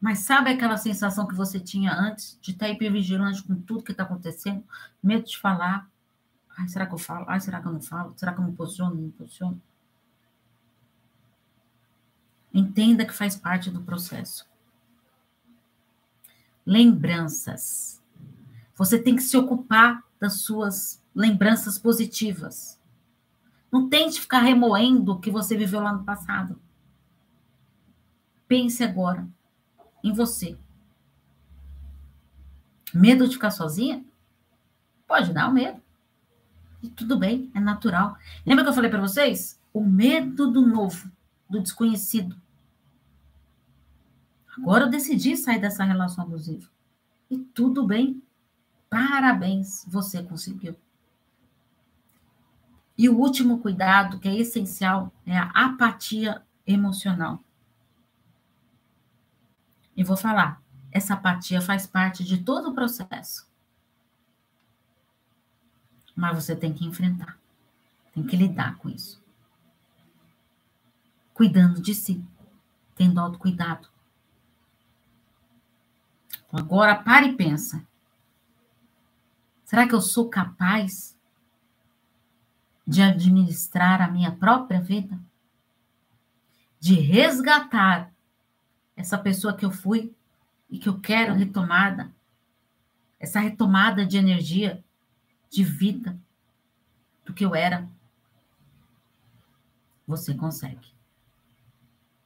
Mas 0.00 0.20
sabe 0.20 0.50
aquela 0.50 0.76
sensação 0.76 1.26
que 1.26 1.34
você 1.34 1.58
tinha 1.58 1.92
antes 1.92 2.38
de 2.40 2.52
estar 2.52 2.68
hipervigilante 2.68 3.42
com 3.42 3.56
tudo 3.56 3.82
que 3.82 3.90
está 3.90 4.04
acontecendo? 4.04 4.62
Medo 5.02 5.24
de 5.24 5.36
falar. 5.36 5.90
Ai, 6.56 6.68
será 6.68 6.86
que 6.86 6.94
eu 6.94 6.98
falo? 6.98 7.24
Ai, 7.28 7.40
será 7.40 7.60
que 7.60 7.66
eu 7.66 7.72
não 7.72 7.80
falo? 7.80 8.12
Será 8.16 8.32
que 8.32 8.40
eu 8.40 8.44
me 8.44 8.52
posiciono? 8.52 8.94
Não 8.94 9.02
me 9.02 9.10
posiciono? 9.10 9.60
Entenda 12.54 13.04
que 13.04 13.12
faz 13.12 13.34
parte 13.34 13.68
do 13.68 13.82
processo. 13.82 14.46
Lembranças. 16.64 18.00
Você 18.76 18.96
tem 18.96 19.16
que 19.16 19.22
se 19.22 19.36
ocupar 19.36 20.04
das 20.20 20.42
suas 20.42 21.02
lembranças 21.12 21.76
positivas. 21.76 22.80
Não 23.72 23.88
tente 23.88 24.20
ficar 24.20 24.38
remoendo 24.38 25.12
o 25.12 25.18
que 25.18 25.32
você 25.32 25.56
viveu 25.56 25.80
lá 25.80 25.92
no 25.92 26.04
passado. 26.04 26.62
Pense 28.46 28.84
agora 28.84 29.26
em 30.02 30.12
você. 30.12 30.56
Medo 32.94 33.26
de 33.26 33.34
ficar 33.34 33.50
sozinha? 33.50 34.04
Pode 35.08 35.32
dar 35.32 35.48
o 35.48 35.52
medo. 35.52 35.82
E 36.80 36.88
tudo 36.88 37.18
bem, 37.18 37.50
é 37.52 37.58
natural. 37.58 38.16
Lembra 38.46 38.62
que 38.62 38.70
eu 38.70 38.74
falei 38.74 38.90
para 38.90 39.00
vocês? 39.00 39.60
O 39.72 39.82
medo 39.82 40.50
do 40.52 40.64
novo, 40.64 41.10
do 41.50 41.60
desconhecido. 41.60 42.40
Agora 44.56 44.84
eu 44.84 44.90
decidi 44.90 45.36
sair 45.36 45.60
dessa 45.60 45.84
relação 45.84 46.24
abusiva. 46.24 46.68
E 47.30 47.38
tudo 47.38 47.86
bem. 47.86 48.22
Parabéns, 48.88 49.84
você 49.88 50.22
conseguiu. 50.22 50.76
E 52.96 53.08
o 53.08 53.18
último 53.18 53.58
cuidado, 53.58 54.20
que 54.20 54.28
é 54.28 54.36
essencial, 54.36 55.12
é 55.26 55.36
a 55.36 55.50
apatia 55.50 56.42
emocional. 56.64 57.42
E 59.96 60.04
vou 60.04 60.16
falar, 60.16 60.62
essa 60.92 61.14
apatia 61.14 61.60
faz 61.60 61.86
parte 61.86 62.22
de 62.22 62.38
todo 62.38 62.70
o 62.70 62.74
processo. 62.74 63.48
Mas 66.14 66.44
você 66.44 66.54
tem 66.54 66.72
que 66.72 66.86
enfrentar, 66.86 67.36
tem 68.12 68.24
que 68.24 68.36
lidar 68.36 68.76
com 68.76 68.88
isso. 68.88 69.20
Cuidando 71.32 71.82
de 71.82 71.94
si, 71.94 72.24
tendo 72.94 73.18
autocuidado. 73.18 73.88
Agora 76.54 76.94
pare 76.94 77.30
e 77.30 77.36
pensa. 77.36 77.84
Será 79.64 79.88
que 79.88 79.94
eu 79.94 80.00
sou 80.00 80.28
capaz 80.28 81.18
de 82.86 83.02
administrar 83.02 84.00
a 84.00 84.08
minha 84.08 84.30
própria 84.30 84.80
vida? 84.80 85.18
De 86.78 86.94
resgatar 86.94 88.14
essa 88.94 89.18
pessoa 89.18 89.56
que 89.56 89.64
eu 89.64 89.72
fui 89.72 90.14
e 90.70 90.78
que 90.78 90.88
eu 90.88 91.00
quero 91.00 91.34
retomada? 91.34 92.14
Essa 93.18 93.40
retomada 93.40 94.06
de 94.06 94.16
energia, 94.16 94.84
de 95.50 95.64
vida, 95.64 96.16
do 97.24 97.34
que 97.34 97.44
eu 97.44 97.56
era? 97.56 97.88
Você 100.06 100.34
consegue. 100.34 100.94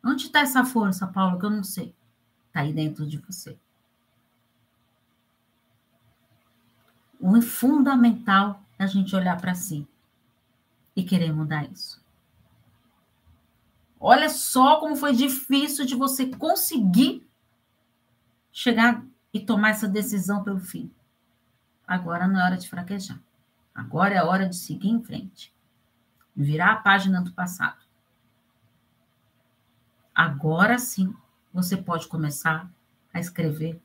Onde 0.04 0.26
está 0.26 0.40
essa 0.40 0.66
força, 0.66 1.06
Paulo, 1.06 1.38
que 1.38 1.46
eu 1.46 1.50
não 1.50 1.64
sei? 1.64 1.94
Está 2.48 2.60
aí 2.60 2.74
dentro 2.74 3.06
de 3.06 3.16
você. 3.16 3.58
Fundamental 7.42 8.62
é 8.78 8.84
a 8.84 8.86
gente 8.86 9.14
olhar 9.14 9.40
para 9.40 9.54
si 9.54 9.86
e 10.94 11.02
querer 11.02 11.32
mudar 11.32 11.70
isso. 11.70 12.02
Olha 14.00 14.28
só 14.28 14.78
como 14.78 14.94
foi 14.94 15.12
difícil 15.12 15.84
de 15.84 15.94
você 15.96 16.26
conseguir 16.26 17.28
chegar 18.52 19.04
e 19.32 19.40
tomar 19.40 19.70
essa 19.70 19.88
decisão 19.88 20.42
pelo 20.42 20.60
fim. 20.60 20.90
Agora 21.86 22.28
não 22.28 22.40
é 22.40 22.44
hora 22.44 22.56
de 22.56 22.68
fraquejar. 22.68 23.20
Agora 23.74 24.14
é 24.14 24.22
hora 24.22 24.48
de 24.48 24.56
seguir 24.56 24.88
em 24.88 25.02
frente. 25.02 25.54
Virar 26.34 26.72
a 26.72 26.76
página 26.76 27.20
do 27.20 27.32
passado. 27.32 27.84
Agora 30.14 30.78
sim 30.78 31.14
você 31.52 31.76
pode 31.76 32.06
começar 32.08 32.70
a 33.12 33.18
escrever 33.18 33.80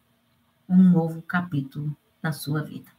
um 0.67 0.77
novo 0.77 1.21
capítulo 1.21 1.95
da 2.21 2.31
sua 2.31 2.61
vida. 2.63 2.91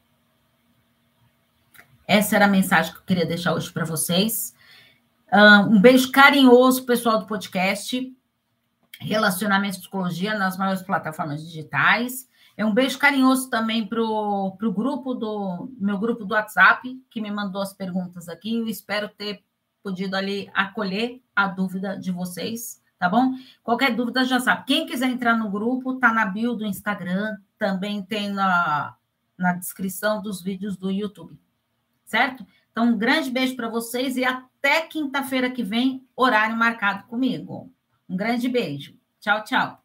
Essa 2.07 2.37
era 2.37 2.45
a 2.45 2.49
mensagem 2.49 2.93
que 2.93 2.99
eu 2.99 3.05
queria 3.05 3.27
deixar 3.27 3.55
hoje 3.55 3.73
para 3.73 3.85
vocês. 3.85 4.55
Um 5.69 5.81
beijo 5.81 6.13
carinhoso, 6.13 6.85
pessoal 6.85 7.19
do 7.19 7.27
podcast. 7.27 8.15
Relacionamento 9.01 9.77
e 9.77 9.81
Psicologia 9.81 10.39
nas 10.39 10.57
maiores 10.57 10.83
plataformas 10.83 11.45
digitais. 11.45 12.29
É 12.57 12.65
um 12.65 12.73
beijo 12.73 12.99
carinhoso 12.99 13.51
também 13.51 13.87
para 13.87 14.01
o 14.01 14.57
grupo 14.73 15.15
do 15.15 15.69
meu 15.79 15.99
grupo 15.99 16.25
do 16.25 16.35
WhatsApp, 16.35 17.03
que 17.11 17.21
me 17.21 17.31
mandou 17.31 17.61
as 17.61 17.73
perguntas 17.73 18.29
aqui. 18.29 18.57
Eu 18.57 18.69
espero 18.69 19.09
ter 19.09 19.43
podido 19.83 20.15
ali 20.15 20.51
acolher 20.55 21.21
a 21.35 21.49
dúvida 21.49 21.99
de 21.99 22.13
vocês, 22.13 22.81
tá 22.99 23.09
bom? 23.09 23.33
Qualquer 23.63 23.95
dúvida 23.97 24.25
já 24.25 24.39
sabe. 24.39 24.65
Quem 24.67 24.87
quiser 24.87 25.11
entrar 25.11 25.37
no 25.37 25.51
grupo, 25.51 25.99
tá 25.99 26.13
na 26.13 26.27
bio 26.27 26.55
do 26.55 26.65
Instagram, 26.65 27.37
também 27.59 28.03
tem 28.03 28.31
na, 28.31 28.95
na 29.37 29.53
descrição 29.55 30.23
dos 30.23 30.41
vídeos 30.41 30.77
do 30.77 30.91
YouTube 30.91 31.37
certo? 32.05 32.47
Então, 32.71 32.89
um 32.89 32.99
grande 32.99 33.31
beijo 33.31 33.55
para 33.55 33.69
vocês 33.69 34.17
e 34.17 34.25
até 34.25 34.83
quinta-feira 34.83 35.51
que 35.51 35.63
vem, 35.63 36.07
horário 36.17 36.57
marcado 36.57 37.05
comigo. 37.07 37.73
Um 38.09 38.17
grande 38.17 38.49
beijo. 38.49 38.99
Tchau, 39.21 39.45
tchau. 39.45 39.84